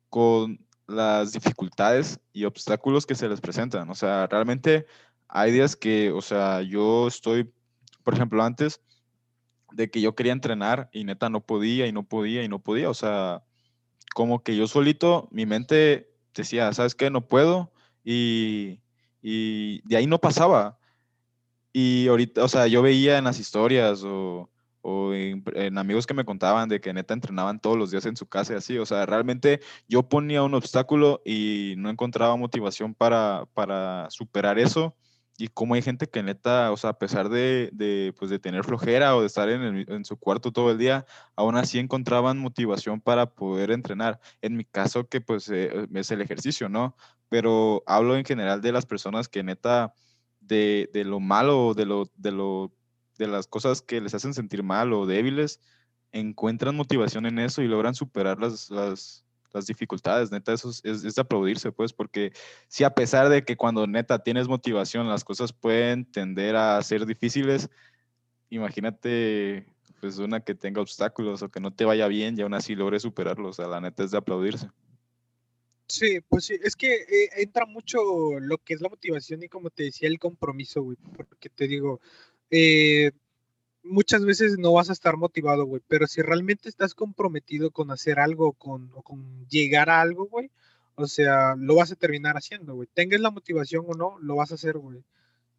con 0.09 0.64
las 0.87 1.33
dificultades 1.33 2.20
y 2.33 2.44
obstáculos 2.44 3.07
que 3.07 3.14
se 3.14 3.28
les 3.28 3.40
presentan. 3.40 3.90
O 3.90 3.94
sea, 3.94 4.26
realmente 4.26 4.87
hay 5.28 5.52
días 5.52 5.76
que, 5.76 6.11
o 6.12 6.20
sea, 6.20 6.62
yo 6.62 7.09
estoy, 7.09 7.50
por 8.05 8.14
ejemplo, 8.14 8.42
antes 8.42 8.81
de 9.72 9.90
que 9.90 10.00
yo 10.00 10.14
quería 10.14 10.33
entrenar 10.33 10.90
y 10.92 11.05
neta 11.05 11.31
no 11.31 11.40
podía 11.40 11.87
y 11.87 11.92
no 11.92 12.05
podía 12.05 12.42
y 12.44 12.48
no 12.48 12.59
podía. 12.59 12.90
O 12.90 12.94
sea, 12.94 13.42
como 14.14 14.42
que 14.42 14.57
yo 14.57 14.66
solito, 14.66 15.28
mi 15.33 15.46
mente 15.46 16.12
decía, 16.35 16.72
¿sabes 16.72 16.94
qué? 16.94 17.11
No 17.11 17.26
puedo. 17.26 17.72
Y, 18.05 18.81
y 19.22 19.81
de 19.88 19.96
ahí 19.96 20.07
no 20.07 20.18
pasaba. 20.18 20.78
Y 21.73 22.09
ahorita, 22.09 22.45
o 22.45 22.49
sea, 22.49 22.67
yo 22.67 22.83
veía 22.83 23.19
en 23.19 23.25
las 23.25 23.41
historias 23.41 24.03
o, 24.05 24.51
o 24.83 25.15
en, 25.15 25.79
amigos 25.79 26.07
que 26.07 26.15
me 26.15 26.25
contaban 26.25 26.69
de 26.69 26.81
que 26.81 26.93
neta 26.93 27.15
entrenaban 27.15 27.61
todos 27.61 27.79
los 27.79 27.91
días 27.91 28.05
en 28.07 28.17
su 28.17 28.27
casa 28.27 28.53
y 28.55 28.57
así. 28.57 28.79
O 28.79 28.87
sea, 28.87 29.07
realmente 29.07 29.61
yo 29.89 30.03
ponía 30.09 30.43
un 30.43 30.55
obstáculo 30.55 31.23
y 31.25 31.75
no 31.79 31.89
encontraba 31.89 32.37
motivación 32.37 32.95
para, 32.95 33.47
para 33.55 34.11
superar 34.11 34.59
eso. 34.59 34.95
Y 35.39 35.49
como 35.49 35.75
hay 35.75 35.83
gente 35.83 36.07
que 36.09 36.23
neta, 36.23 36.71
o 36.73 36.77
sea, 36.77 36.91
a 36.91 36.99
pesar 36.99 37.29
de, 37.31 37.71
de, 37.73 38.13
pues 38.19 38.31
de 38.31 38.39
tener 38.39 38.65
flojera 38.65 39.17
o 39.17 39.23
de 39.23 39.27
estar 39.29 39.49
en, 39.49 39.85
en 39.89 40.05
su 40.05 40.17
cuarto 40.19 40.53
todo 40.53 40.71
el 40.71 40.79
día, 40.79 41.07
aún 41.37 41.57
así 41.57 41.79
encontraban 41.79 42.39
motivación 42.39 43.01
para 43.01 43.27
poder 43.27 43.71
entrenar. 43.71 44.21
En 44.43 44.57
mi 44.57 44.65
caso, 44.65 45.09
que 45.09 45.21
pues 45.21 45.49
eh, 45.49 45.89
es 45.95 46.11
el 46.11 46.21
ejercicio, 46.21 46.69
¿no? 46.69 46.97
Pero 47.29 47.83
hablo 47.87 48.17
en 48.17 48.25
general 48.25 48.61
de 48.61 48.73
las 48.73 48.85
personas 48.85 49.29
que 49.29 49.43
neta, 49.43 49.95
de, 50.42 50.90
de 50.92 51.05
lo 51.05 51.20
malo, 51.20 51.74
de 51.74 51.87
lo, 51.87 52.11
de 52.16 52.33
lo, 52.33 52.72
de 53.18 53.26
las 53.26 53.46
cosas 53.46 53.83
que 53.83 54.00
les 54.00 54.14
hacen 54.14 54.35
sentir 54.35 54.62
mal 54.62 54.92
o 54.92 55.07
débiles, 55.07 55.61
encuentran 56.12 56.76
motivación 56.76 57.26
en 57.26 57.38
eso 57.38 57.62
y 57.62 57.68
logran 57.68 57.94
superar 57.94 58.38
las, 58.38 58.70
las, 58.70 59.24
dificultades. 59.66 60.31
Neta, 60.31 60.52
eso 60.52 60.70
es, 60.70 61.18
aplaudirse, 61.18 61.72
pues, 61.72 61.92
porque 61.92 62.33
si 62.68 62.85
a 62.85 62.94
pesar 62.94 63.28
de 63.28 63.44
que 63.44 63.57
cuando 63.57 63.87
neta 63.87 64.18
tienes 64.18 64.48
motivación, 64.48 65.09
las 65.09 65.24
cosas 65.24 65.52
pueden 65.52 66.05
tender 66.07 66.57
a 66.57 66.83
ser 66.83 67.05
difíciles, 67.05 67.68
imagínate 68.48 69.66
pues 70.00 70.18
una 70.18 70.40
que 70.40 70.55
tenga 70.55 70.81
obstáculos 70.81 71.42
o 71.42 71.48
que 71.48 71.61
no 71.61 71.70
te 71.70 71.85
vaya 71.85 72.09
bien 72.09 72.37
y 72.37 72.42
aún 72.42 72.55
así 72.55 72.74
logre 72.74 72.98
superarlos. 72.98 73.50
O 73.50 73.62
sea, 73.62 73.70
la 73.70 73.81
neta 73.81 74.02
es 74.02 74.11
de 74.11 74.18
aplaudirse. 74.18 74.68
Sí, 75.92 76.20
pues 76.26 76.46
sí, 76.46 76.59
es 76.62 76.74
que 76.74 76.94
eh, 76.94 77.28
entra 77.37 77.66
mucho 77.66 78.00
lo 78.40 78.57
que 78.57 78.72
es 78.72 78.81
la 78.81 78.88
motivación 78.88 79.42
y 79.42 79.48
como 79.50 79.68
te 79.68 79.83
decía, 79.83 80.09
el 80.09 80.18
compromiso, 80.18 80.83
güey, 80.83 80.96
porque 81.14 81.50
te 81.50 81.68
digo, 81.68 82.00
eh, 82.50 83.11
muchas 83.83 84.24
veces 84.24 84.59
no 84.59 84.72
vas 84.72 84.88
a 84.88 84.94
estar 84.94 85.18
motivado, 85.18 85.66
güey, 85.66 85.83
pero 85.88 86.07
si 86.07 86.22
realmente 86.22 86.70
estás 86.70 86.94
comprometido 86.94 87.70
con 87.72 87.90
hacer 87.90 88.20
algo, 88.20 88.55
con, 88.55 88.90
o 88.94 89.02
con 89.02 89.46
llegar 89.48 89.90
a 89.90 90.00
algo, 90.00 90.28
güey, 90.28 90.50
o 90.94 91.07
sea, 91.07 91.57
lo 91.59 91.74
vas 91.74 91.92
a 91.92 91.96
terminar 91.96 92.37
haciendo, 92.37 92.74
güey. 92.74 92.88
Tengas 92.94 93.20
la 93.20 93.31
motivación 93.31 93.85
o 93.87 93.92
no, 93.92 94.18
lo 94.20 94.37
vas 94.37 94.50
a 94.52 94.55
hacer, 94.55 94.78
güey, 94.78 95.05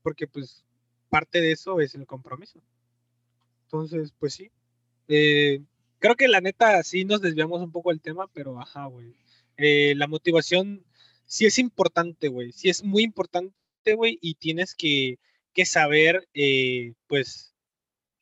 porque 0.01 0.25
pues 0.25 0.65
parte 1.09 1.41
de 1.41 1.51
eso 1.51 1.79
es 1.79 1.93
el 1.93 2.07
compromiso. 2.07 2.59
Entonces, 3.65 4.11
pues 4.17 4.33
sí. 4.33 4.49
Eh, 5.07 5.61
creo 5.99 6.15
que 6.15 6.27
la 6.27 6.41
neta 6.41 6.81
sí 6.81 7.05
nos 7.05 7.21
desviamos 7.21 7.61
un 7.61 7.71
poco 7.71 7.91
del 7.91 8.01
tema, 8.01 8.27
pero 8.33 8.59
ajá, 8.59 8.87
güey. 8.87 9.13
Eh, 9.57 9.93
la 9.95 10.07
motivación 10.07 10.85
sí 11.25 11.45
es 11.45 11.57
importante, 11.59 12.27
güey. 12.27 12.51
Sí 12.51 12.69
es 12.69 12.83
muy 12.83 13.03
importante, 13.03 13.53
güey, 13.95 14.17
y 14.21 14.35
tienes 14.35 14.75
que, 14.75 15.19
que 15.53 15.65
saber, 15.65 16.27
eh, 16.33 16.93
pues, 17.07 17.53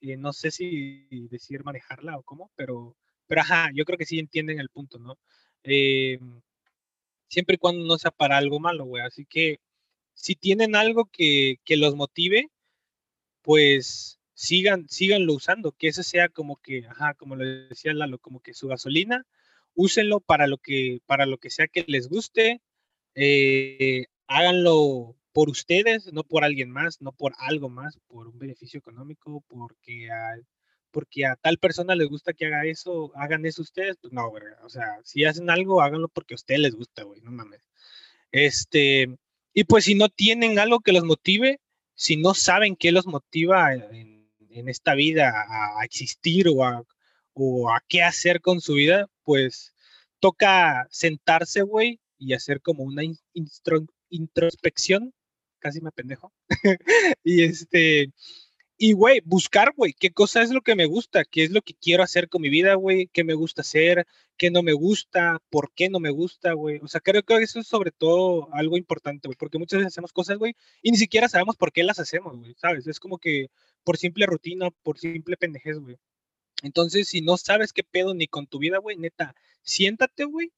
eh, 0.02 0.18
no 0.18 0.34
sé 0.34 0.52
si 0.52 1.08
decir 1.30 1.64
manejarla 1.64 2.18
o 2.18 2.24
cómo, 2.24 2.52
pero, 2.56 2.96
pero 3.28 3.42
ajá, 3.42 3.70
yo 3.74 3.86
creo 3.86 3.98
que 3.98 4.06
sí 4.06 4.20
entienden 4.20 4.60
el 4.60 4.70
punto, 4.70 5.00
¿no? 5.00 5.18
Siempre 7.28 7.56
y 7.56 7.58
cuando 7.58 7.86
no 7.86 7.98
sea 7.98 8.12
para 8.12 8.38
algo 8.38 8.60
malo, 8.60 8.86
güey. 8.86 9.04
Así 9.04 9.26
que 9.26 9.60
si 10.14 10.36
tienen 10.36 10.76
algo 10.76 11.06
que, 11.06 11.60
que 11.64 11.78
los 11.78 11.96
motive, 11.96 12.50
pues 13.42 14.20
sigan, 14.34 14.90
síganlo 14.90 15.34
usando, 15.34 15.72
que 15.72 15.88
eso 15.88 16.04
sea 16.04 16.30
como 16.30 16.58
que, 16.58 16.88
ajá, 16.88 17.14
como 17.14 17.36
lo 17.36 17.46
decía 17.46 17.94
Lalo, 17.94 18.20
como 18.20 18.42
que 18.42 18.54
su 18.54 18.68
gasolina, 18.68 19.26
úsenlo 19.76 20.20
para 20.20 20.48
lo 20.48 20.58
que, 20.58 21.00
para 21.06 21.26
lo 21.26 21.38
que 21.38 21.50
sea 21.50 21.68
que 21.68 21.84
les 21.88 22.08
guste, 22.10 22.62
eh, 23.16 24.06
háganlo 24.28 25.16
por 25.34 25.50
ustedes, 25.50 26.12
no 26.14 26.24
por 26.24 26.44
alguien 26.44 26.70
más, 26.72 27.02
no 27.02 27.12
por 27.12 27.34
algo 27.38 27.70
más, 27.70 27.98
por 28.08 28.28
un 28.28 28.38
beneficio 28.38 28.80
económico, 28.80 29.44
porque 29.48 30.12
a, 30.12 30.38
porque 30.92 31.26
a 31.26 31.36
tal 31.36 31.58
persona 31.58 31.96
les 31.96 32.10
gusta 32.10 32.34
que 32.34 32.46
haga 32.46 32.66
eso, 32.66 33.12
hagan 33.16 33.46
eso 33.46 33.62
ustedes, 33.62 33.98
pues 34.02 34.12
no, 34.14 34.32
o 34.64 34.70
sea, 34.70 35.00
si 35.04 35.24
hacen 35.26 35.50
algo, 35.50 35.82
háganlo 35.82 36.10
porque 36.10 36.34
a 36.34 36.36
ustedes 36.36 36.60
les 36.60 36.76
gusta, 36.76 37.04
güey, 37.04 37.22
no 37.22 37.32
mames. 37.32 37.62
Este, 38.32 39.16
y 39.54 39.64
pues 39.66 39.86
si 39.86 39.96
no 39.96 40.10
tienen 40.10 40.60
algo 40.60 40.80
que 40.82 40.92
los 40.94 41.04
motive, 41.04 41.60
si 41.96 42.18
no 42.18 42.34
saben 42.34 42.76
qué 42.76 42.92
los 42.92 43.08
motiva 43.08 43.74
en, 43.74 44.12
esta 44.68 44.96
vida 44.96 45.34
a 45.50 45.86
existir 45.86 46.50
o 46.50 46.66
a, 46.66 46.84
o 47.34 47.70
a, 47.70 47.84
qué 47.88 48.04
hacer 48.04 48.42
con 48.42 48.62
su 48.62 48.74
vida, 48.74 49.08
pues 49.24 49.74
toca 50.20 50.88
sentarse, 50.92 51.62
güey, 51.64 52.00
y 52.18 52.34
hacer 52.34 52.62
como 52.62 52.84
una 52.84 53.04
introspección, 54.10 55.14
casi 55.60 55.82
me 55.82 55.92
pendejo, 55.92 56.34
y 57.24 57.44
este, 57.44 58.12
y 58.84 58.94
güey, 58.94 59.22
buscar, 59.24 59.74
güey, 59.78 59.94
qué 59.94 60.12
cosa 60.12 60.42
es 60.42 60.50
lo 60.50 60.62
que 60.62 60.76
me 60.76 60.88
gusta, 60.88 61.24
qué 61.24 61.44
es 61.44 61.52
lo 61.52 61.62
que 61.62 61.76
quiero 61.76 62.02
hacer 62.02 62.30
con 62.30 62.42
mi 62.42 62.50
vida, 62.50 62.74
güey, 62.74 63.10
qué 63.14 63.24
me 63.24 63.36
gusta 63.36 63.62
hacer, 63.62 64.08
qué 64.38 64.50
no 64.50 64.64
me 64.64 64.74
gusta, 64.74 65.40
por 65.52 65.72
qué 65.76 65.88
no 65.88 66.00
me 66.00 66.10
gusta, 66.10 66.54
güey. 66.54 66.80
O 66.82 66.88
sea, 66.88 67.00
creo 67.00 67.22
que 67.22 67.36
eso 67.36 67.60
es 67.60 67.68
sobre 67.68 67.92
todo 67.92 68.50
algo 68.54 68.78
importante, 68.78 69.28
güey, 69.28 69.38
porque 69.38 69.60
muchas 69.60 69.78
veces 69.78 69.94
hacemos 69.94 70.12
cosas, 70.14 70.40
güey, 70.40 70.56
y 70.82 70.90
ni 70.90 70.98
siquiera 70.98 71.30
sabemos 71.30 71.58
por 71.58 71.72
qué 71.72 71.84
las 71.84 72.00
hacemos, 72.00 72.36
güey, 72.36 72.56
¿sabes? 72.58 72.88
Es 72.88 73.00
como 73.00 73.20
que 73.20 73.52
por 73.84 73.98
simple 73.98 74.26
rutina, 74.26 74.72
por 74.82 74.98
simple 74.98 75.38
pendejez, 75.38 75.78
güey. 75.78 75.98
Entonces, 76.62 77.08
si 77.10 77.22
no 77.22 77.38
sabes 77.38 77.74
qué 77.74 77.84
pedo 77.84 78.14
ni 78.14 78.28
con 78.28 78.48
tu 78.48 78.60
vida, 78.60 78.78
güey, 78.80 78.98
neta, 78.98 79.36
siéntate, 79.64 80.26
güey, 80.26 80.52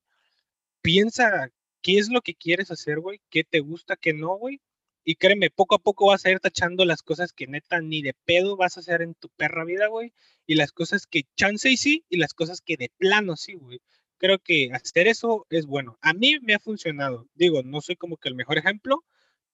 piensa 0.81 1.49
qué 1.81 1.97
es 1.99 2.09
lo 2.09 2.21
que 2.21 2.35
quieres 2.35 2.71
hacer, 2.71 2.99
güey, 2.99 3.21
qué 3.29 3.43
te 3.43 3.59
gusta, 3.59 3.95
qué 3.95 4.13
no, 4.13 4.35
güey, 4.35 4.61
y 5.05 5.15
créeme, 5.15 5.49
poco 5.49 5.75
a 5.75 5.79
poco 5.79 6.07
vas 6.07 6.25
a 6.25 6.31
ir 6.31 6.39
tachando 6.39 6.85
las 6.85 7.01
cosas 7.03 7.33
que 7.33 7.47
neta 7.47 7.81
ni 7.81 8.01
de 8.01 8.13
pedo 8.25 8.55
vas 8.55 8.77
a 8.77 8.79
hacer 8.79 9.01
en 9.01 9.15
tu 9.15 9.29
perra 9.29 9.65
vida, 9.65 9.87
güey. 9.87 10.13
Y 10.45 10.55
las 10.55 10.71
cosas 10.71 11.07
que 11.07 11.23
chance 11.35 11.69
y 11.69 11.77
sí, 11.77 12.05
y 12.09 12.17
las 12.17 12.33
cosas 12.33 12.61
que 12.61 12.77
de 12.77 12.89
plano 12.97 13.35
sí, 13.35 13.53
güey. 13.55 13.81
Creo 14.17 14.39
que 14.39 14.69
hacer 14.73 15.07
eso 15.07 15.45
es 15.49 15.65
bueno. 15.65 15.97
A 16.01 16.13
mí 16.13 16.37
me 16.41 16.53
ha 16.53 16.59
funcionado. 16.59 17.27
Digo, 17.35 17.63
no 17.63 17.81
soy 17.81 17.97
como 17.97 18.17
que 18.17 18.29
el 18.29 18.35
mejor 18.35 18.57
ejemplo, 18.57 19.03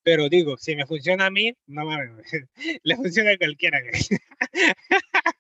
pero 0.04 0.30
digo, 0.30 0.58
si 0.58 0.76
me 0.76 0.86
funciona 0.86 1.28
a 1.28 1.32
mí, 1.32 1.54
no 1.68 1.86
mames, 1.86 2.26
le 2.84 2.96
funciona 2.96 3.32
a 3.32 3.38
cualquiera. 3.38 3.80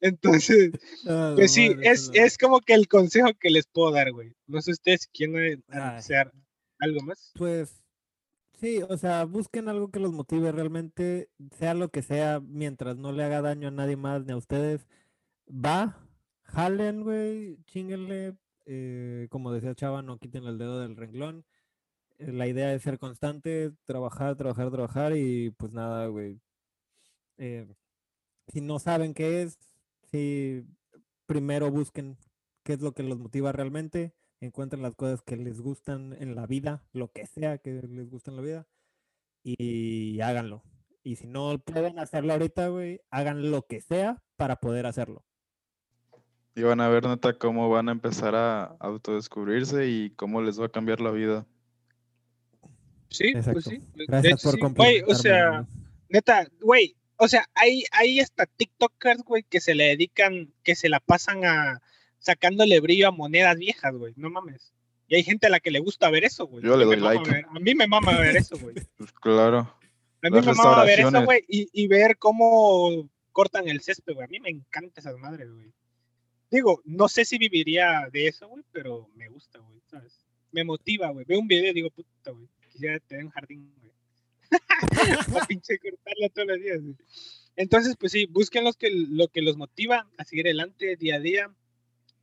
Entonces, 0.00 0.70
Ah, 1.06 1.32
pues 1.36 1.52
sí, 1.52 1.70
madre, 1.70 1.90
es, 1.90 2.10
es 2.14 2.38
como 2.38 2.60
que 2.60 2.74
el 2.74 2.88
consejo 2.88 3.28
que 3.38 3.50
les 3.50 3.66
puedo 3.66 3.92
dar, 3.92 4.12
güey. 4.12 4.34
No 4.46 4.60
sé 4.62 4.72
ustedes 4.72 5.06
quieren 5.08 5.62
Ay. 5.68 5.80
anunciar 5.80 6.32
algo 6.78 7.00
más. 7.02 7.32
Pues 7.34 7.82
sí, 8.58 8.80
o 8.88 8.96
sea, 8.96 9.24
busquen 9.24 9.68
algo 9.68 9.90
que 9.90 10.00
los 10.00 10.12
motive 10.12 10.52
realmente, 10.52 11.28
sea 11.58 11.74
lo 11.74 11.90
que 11.90 12.02
sea, 12.02 12.40
mientras 12.40 12.96
no 12.96 13.12
le 13.12 13.24
haga 13.24 13.42
daño 13.42 13.68
a 13.68 13.72
nadie 13.72 13.96
más 13.96 14.24
ni 14.24 14.32
a 14.32 14.36
ustedes. 14.36 14.86
Va, 15.48 15.98
jalen, 16.44 17.02
güey, 17.02 17.58
chinguenle. 17.66 18.34
eh, 18.66 19.26
como 19.30 19.52
decía 19.52 19.74
Chava, 19.74 20.02
no 20.02 20.18
quiten 20.18 20.44
el 20.46 20.58
dedo 20.58 20.80
del 20.80 20.96
renglón. 20.96 21.44
La 22.20 22.46
idea 22.46 22.74
es 22.74 22.82
ser 22.82 22.98
constante, 22.98 23.72
trabajar, 23.86 24.36
trabajar, 24.36 24.70
trabajar 24.70 25.16
y 25.16 25.50
pues 25.52 25.72
nada, 25.72 26.06
güey. 26.06 26.40
eh, 27.38 27.66
si 28.48 28.60
no 28.60 28.78
saben 28.78 29.14
qué 29.14 29.42
es, 29.42 29.58
si 30.10 30.64
primero 31.26 31.70
busquen 31.70 32.18
qué 32.64 32.74
es 32.74 32.80
lo 32.82 32.92
que 32.92 33.02
los 33.02 33.18
motiva 33.18 33.52
realmente, 33.52 34.14
encuentren 34.40 34.82
las 34.82 34.94
cosas 34.96 35.22
que 35.22 35.36
les 35.36 35.60
gustan 35.60 36.14
en 36.20 36.34
la 36.34 36.46
vida, 36.46 36.84
lo 36.92 37.12
que 37.12 37.26
sea 37.26 37.58
que 37.58 37.82
les 37.82 38.10
guste 38.10 38.30
en 38.30 38.36
la 38.36 38.42
vida, 38.42 38.68
y 39.42 40.20
háganlo. 40.20 40.62
Y 41.02 41.16
si 41.16 41.26
no 41.26 41.58
pueden 41.58 41.98
hacerlo 41.98 42.32
ahorita, 42.34 42.68
güey, 42.68 43.00
hagan 43.10 43.50
lo 43.50 43.66
que 43.66 43.80
sea 43.80 44.22
para 44.36 44.56
poder 44.56 44.86
hacerlo. 44.86 45.24
Y 46.54 46.62
van 46.62 46.80
a 46.80 46.88
ver, 46.88 47.06
neta, 47.06 47.38
cómo 47.38 47.70
van 47.70 47.88
a 47.88 47.92
empezar 47.92 48.34
a 48.34 48.64
autodescubrirse 48.80 49.88
y 49.88 50.10
cómo 50.10 50.42
les 50.42 50.60
va 50.60 50.66
a 50.66 50.70
cambiar 50.70 51.00
la 51.00 51.10
vida. 51.10 51.46
Sí, 53.10 53.32
pues 53.32 53.46
Exacto. 53.46 53.60
sí. 53.70 53.78
de 53.94 54.04
Gracias 54.06 54.32
hecho, 54.44 54.50
por 54.58 54.68
sí. 54.70 54.74
Güey, 54.76 55.02
o 55.06 55.14
sea, 55.14 55.66
neta, 56.08 56.46
güey, 56.60 56.96
o 57.16 57.28
sea, 57.28 57.44
hay, 57.54 57.84
hay 57.92 58.20
hasta 58.20 58.46
TikTokers, 58.46 59.22
güey, 59.24 59.42
que 59.42 59.60
se 59.60 59.74
le 59.74 59.84
dedican, 59.84 60.52
que 60.62 60.74
se 60.74 60.88
la 60.88 61.00
pasan 61.00 61.44
a 61.44 61.82
sacándole 62.18 62.80
brillo 62.80 63.08
a 63.08 63.12
monedas 63.12 63.56
viejas, 63.58 63.94
güey, 63.94 64.14
no 64.16 64.30
mames. 64.30 64.72
Y 65.08 65.16
hay 65.16 65.24
gente 65.24 65.48
a 65.48 65.50
la 65.50 65.58
que 65.60 65.72
le 65.72 65.80
gusta 65.80 66.08
ver 66.10 66.24
eso, 66.24 66.46
güey. 66.46 66.64
Yo 66.64 66.76
le 66.76 66.84
doy 66.84 66.96
like. 66.96 67.28
ver- 67.28 67.44
a 67.48 67.58
mí 67.58 67.74
me 67.74 67.88
mama 67.88 68.16
ver 68.18 68.36
eso, 68.36 68.56
güey. 68.58 68.76
Pues 68.96 69.10
claro. 69.12 69.58
A 70.22 70.28
mí 70.30 70.36
Las 70.36 70.46
me 70.46 70.52
mama 70.54 70.84
ver 70.84 71.00
eso, 71.00 71.24
güey, 71.24 71.44
y, 71.48 71.68
y 71.72 71.88
ver 71.88 72.16
cómo 72.18 73.08
cortan 73.32 73.68
el 73.68 73.80
césped, 73.80 74.14
güey. 74.14 74.24
A 74.24 74.28
mí 74.28 74.38
me 74.38 74.50
encanta 74.50 75.00
esas 75.00 75.16
madres, 75.18 75.50
güey. 75.50 75.72
Digo, 76.50 76.80
no 76.84 77.08
sé 77.08 77.24
si 77.24 77.38
viviría 77.38 78.08
de 78.12 78.26
eso, 78.28 78.48
güey, 78.48 78.62
pero 78.72 79.08
me 79.14 79.28
gusta, 79.28 79.58
güey, 79.60 79.80
¿sabes? 79.90 80.20
Me 80.52 80.62
motiva, 80.64 81.10
güey. 81.10 81.24
Veo 81.24 81.38
un 81.38 81.46
video 81.48 81.70
y 81.70 81.74
digo, 81.74 81.90
puta, 81.90 82.30
güey, 82.32 82.46
quisiera 82.80 82.98
tener 83.00 83.24
un 83.26 83.30
jardín, 83.30 83.74
güey. 83.78 83.92
Para 85.34 85.46
pinche 85.46 85.78
cortarlo 85.78 86.28
todos 86.34 86.48
los 86.48 86.60
días, 86.60 86.80
güey. 86.80 86.96
Entonces, 87.56 87.94
pues 87.98 88.12
sí, 88.12 88.26
busquen 88.26 88.64
los 88.64 88.76
que, 88.76 88.90
lo 88.90 89.28
que 89.28 89.42
los 89.42 89.58
motiva 89.58 90.08
a 90.16 90.24
seguir 90.24 90.46
adelante 90.46 90.96
día 90.96 91.16
a 91.16 91.20
día. 91.20 91.54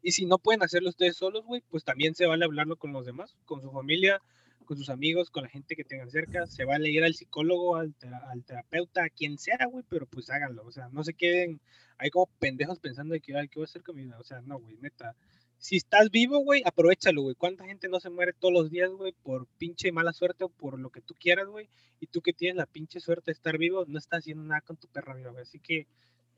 Y 0.02 0.14
si 0.14 0.26
no 0.26 0.40
pueden 0.40 0.64
hacerlo 0.64 0.90
ustedes 0.90 1.16
solos, 1.16 1.46
güey, 1.46 1.62
pues 1.70 1.84
también 1.84 2.16
se 2.16 2.26
vale 2.26 2.46
hablarlo 2.46 2.78
con 2.78 2.92
los 2.92 3.06
demás, 3.06 3.36
con 3.46 3.62
su 3.62 3.72
familia, 3.72 4.20
con 4.66 4.78
sus 4.78 4.90
amigos, 4.90 5.30
con 5.30 5.44
la 5.44 5.50
gente 5.50 5.76
que 5.76 5.84
tengan 5.84 6.10
cerca, 6.10 6.48
se 6.48 6.66
va 6.66 6.76
a 6.76 6.80
leer 6.80 7.04
al 7.04 7.14
psicólogo, 7.14 7.76
al, 7.76 7.94
al 8.32 8.44
terapeuta, 8.44 9.04
a 9.04 9.10
quien 9.10 9.38
sea, 9.38 9.66
güey, 9.70 9.86
pero 9.88 10.08
pues 10.08 10.30
háganlo, 10.30 10.66
o 10.66 10.72
sea, 10.72 10.90
no 10.90 11.04
se 11.04 11.14
queden 11.14 11.60
ahí 11.98 12.10
como 12.10 12.28
pendejos 12.40 12.80
pensando 12.80 13.14
de 13.14 13.20
que, 13.20 13.36
ay, 13.36 13.48
¿qué 13.48 13.60
voy 13.60 13.66
a 13.66 13.70
hacer 13.70 13.84
con 13.84 13.96
mi 13.96 14.04
vida? 14.04 14.18
O 14.20 14.24
sea, 14.24 14.42
no, 14.42 14.60
güey, 14.60 14.78
neta. 14.78 15.16
Si 15.60 15.78
estás 15.78 16.12
vivo, 16.12 16.40
güey, 16.40 16.62
aprovechalo, 16.66 17.24
güey. 17.24 17.36
¿Cuánta 17.36 17.66
gente 17.66 17.90
no 17.90 18.00
se 18.00 18.10
muere 18.10 18.34
todos 18.34 18.54
los 18.54 18.70
días, 18.70 18.90
güey, 18.92 19.14
por 19.24 19.48
pinche 19.58 19.92
mala 19.92 20.14
suerte 20.14 20.44
o 20.44 20.50
por 20.50 20.80
lo 20.80 20.90
que 20.90 21.02
tú 21.02 21.16
quieras, 21.20 21.48
güey? 21.48 21.68
Y 22.00 22.08
tú 22.08 22.22
que 22.22 22.34
tienes 22.34 22.58
la 22.58 22.66
pinche 22.66 23.00
suerte 23.00 23.32
de 23.32 23.34
estar 23.34 23.58
vivo, 23.58 23.86
no 23.88 23.98
estás 23.98 24.20
haciendo 24.20 24.44
nada 24.44 24.62
con 24.62 24.78
tu 24.78 24.88
perra 24.88 25.16
vida, 25.16 25.30
güey. 25.30 25.42
Así 25.42 25.60
que, 25.60 25.88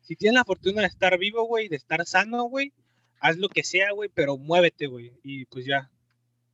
si 0.01 0.15
tienes 0.15 0.35
la 0.35 0.45
fortuna 0.45 0.81
de 0.81 0.87
estar 0.87 1.17
vivo, 1.17 1.43
güey, 1.43 1.67
de 1.67 1.75
estar 1.75 2.05
sano, 2.05 2.43
güey, 2.43 2.71
haz 3.19 3.37
lo 3.37 3.49
que 3.49 3.63
sea, 3.63 3.91
güey, 3.91 4.09
pero 4.13 4.37
muévete, 4.37 4.87
güey. 4.87 5.11
Y 5.23 5.45
pues 5.45 5.65
ya, 5.65 5.89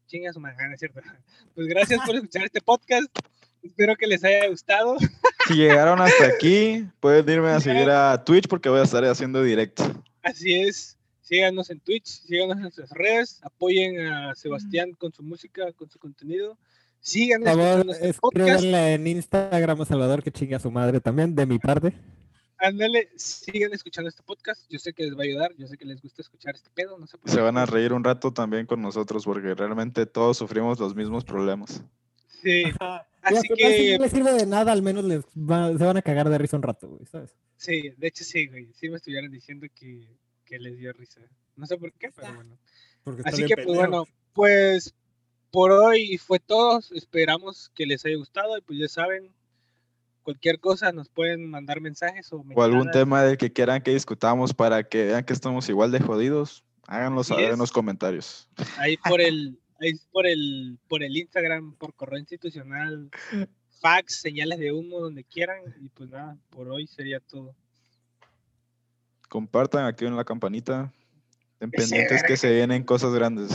chinga 0.07 0.33
su 0.33 0.39
madre, 0.39 0.57
es 0.73 0.79
cierto. 0.79 1.01
Pues 1.53 1.67
gracias 1.67 2.01
por 2.05 2.15
escuchar 2.15 2.45
este 2.45 2.61
podcast. 2.61 3.07
Espero 3.61 3.95
que 3.95 4.07
les 4.07 4.23
haya 4.23 4.47
gustado. 4.47 4.97
Si 5.47 5.55
llegaron 5.55 5.99
hasta 5.99 6.25
aquí, 6.27 6.87
pueden 6.99 7.27
irme 7.29 7.49
a 7.49 7.59
seguir 7.61 7.89
a 7.89 8.23
Twitch 8.23 8.47
porque 8.47 8.69
voy 8.69 8.79
a 8.79 8.83
estar 8.83 9.03
haciendo 9.05 9.41
directo. 9.41 9.83
Así 10.21 10.53
es. 10.53 10.94
Síganos 11.25 11.71
en 11.71 11.79
Twitch, 11.79 12.05
síganos 12.05 12.57
en 12.57 12.61
nuestras 12.61 12.91
redes, 12.91 13.39
apoyen 13.41 13.99
a 13.99 14.35
Sebastián 14.35 14.93
con 14.93 15.11
su 15.11 15.23
música, 15.23 15.73
con 15.73 15.89
su 15.89 15.97
contenido. 15.97 16.55
Síganos 16.99 17.97
escríbanle 17.99 18.93
en 18.93 19.07
Instagram 19.07 19.81
a 19.81 19.85
Salvador 19.85 20.21
que 20.21 20.31
chinga 20.31 20.57
a 20.57 20.59
su 20.59 20.69
madre 20.69 21.01
también, 21.01 21.33
de 21.33 21.47
mi 21.47 21.57
parte. 21.57 21.93
Ándale, 22.59 23.09
sigan 23.15 23.73
escuchando 23.73 24.07
este 24.07 24.21
podcast. 24.21 24.69
Yo 24.69 24.77
sé 24.77 24.93
que 24.93 25.03
les 25.03 25.15
va 25.15 25.21
a 25.21 25.23
ayudar, 25.23 25.51
yo 25.57 25.67
sé 25.67 25.77
que 25.77 25.85
les 25.85 25.99
gusta 25.99 26.21
escuchar 26.21 26.53
este 26.53 26.69
pedo. 26.69 26.99
No 26.99 27.07
sé 27.07 27.17
Se 27.25 27.41
van 27.41 27.57
a 27.57 27.65
reír 27.65 27.91
un 27.91 28.03
rato 28.03 28.31
también 28.31 28.67
con 28.67 28.83
nosotros 28.83 29.25
porque 29.25 29.55
realmente 29.55 30.05
todos 30.05 30.37
sufrimos 30.37 30.79
los 30.79 30.95
mismos 30.95 31.25
problemas. 31.25 31.83
Sí. 32.43 32.65
Así 33.23 33.47
que... 33.55 33.97
No 33.97 34.03
les 34.03 34.11
sirve 34.11 34.31
de 34.33 34.45
nada, 34.45 34.71
al 34.71 34.83
menos 34.83 35.05
les 35.05 35.23
se 35.23 35.39
van 35.85 35.97
a 35.97 36.03
cagar 36.03 36.29
de 36.29 36.37
risa 36.37 36.55
un 36.55 36.63
rato, 36.63 36.87
güey, 36.87 37.05
¿sabes? 37.07 37.35
Sí, 37.57 37.91
de 37.97 38.07
hecho 38.07 38.23
sí, 38.23 38.45
güey. 38.45 38.71
Sí 38.73 38.89
me 38.89 38.97
estuvieron 38.97 39.31
diciendo 39.31 39.65
que, 39.73 40.07
que 40.45 40.59
les 40.59 40.77
dio 40.77 40.93
risa. 40.93 41.21
No 41.55 41.65
sé 41.65 41.77
por 41.77 41.91
qué, 41.93 42.11
pero 42.15 42.33
bueno. 42.33 42.57
Así 43.25 43.45
que, 43.45 43.55
pues 43.55 43.77
bueno, 43.77 44.05
pues 44.33 44.93
por 45.51 45.71
hoy 45.71 46.17
fue 46.17 46.39
todo. 46.39 46.79
Esperamos 46.93 47.71
que 47.75 47.85
les 47.85 48.05
haya 48.05 48.15
gustado 48.17 48.57
y 48.57 48.61
pues 48.61 48.79
ya 48.79 48.87
saben, 48.87 49.31
cualquier 50.23 50.59
cosa 50.59 50.91
nos 50.91 51.09
pueden 51.09 51.49
mandar 51.49 51.81
mensajes 51.81 52.33
o, 52.33 52.43
o 52.53 52.63
algún 52.63 52.89
tema 52.91 53.23
del 53.23 53.37
que 53.37 53.53
quieran 53.53 53.81
que 53.81 53.91
discutamos 53.91 54.53
para 54.53 54.83
que 54.83 55.05
vean 55.05 55.23
que 55.23 55.33
estamos 55.33 55.69
igual 55.69 55.91
de 55.91 55.99
jodidos. 55.99 56.63
Háganlo 56.87 57.23
saber 57.23 57.51
en 57.51 57.59
los 57.59 57.71
comentarios. 57.71 58.49
Ahí 58.77 58.97
por 58.97 59.21
el, 59.21 59.59
ahí 59.79 59.93
por 60.11 60.27
el, 60.27 60.77
por 60.87 61.03
el 61.03 61.15
Instagram, 61.17 61.75
por 61.75 61.93
correo 61.93 62.19
institucional, 62.19 63.09
fax, 63.79 64.21
señales 64.21 64.59
de 64.59 64.71
humo, 64.71 64.99
donde 64.99 65.23
quieran. 65.23 65.61
Y 65.81 65.89
pues 65.89 66.09
nada, 66.09 66.37
por 66.49 66.69
hoy 66.69 66.87
sería 66.87 67.19
todo. 67.19 67.55
Compartan, 69.27 69.85
activen 69.85 70.15
la 70.15 70.23
campanita. 70.23 70.91
Estén 71.53 71.71
pendientes 71.71 72.23
que 72.23 72.37
se 72.37 72.53
vienen 72.53 72.83
cosas 72.83 73.13
grandes. 73.13 73.51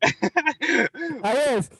Adiós. 1.22 1.70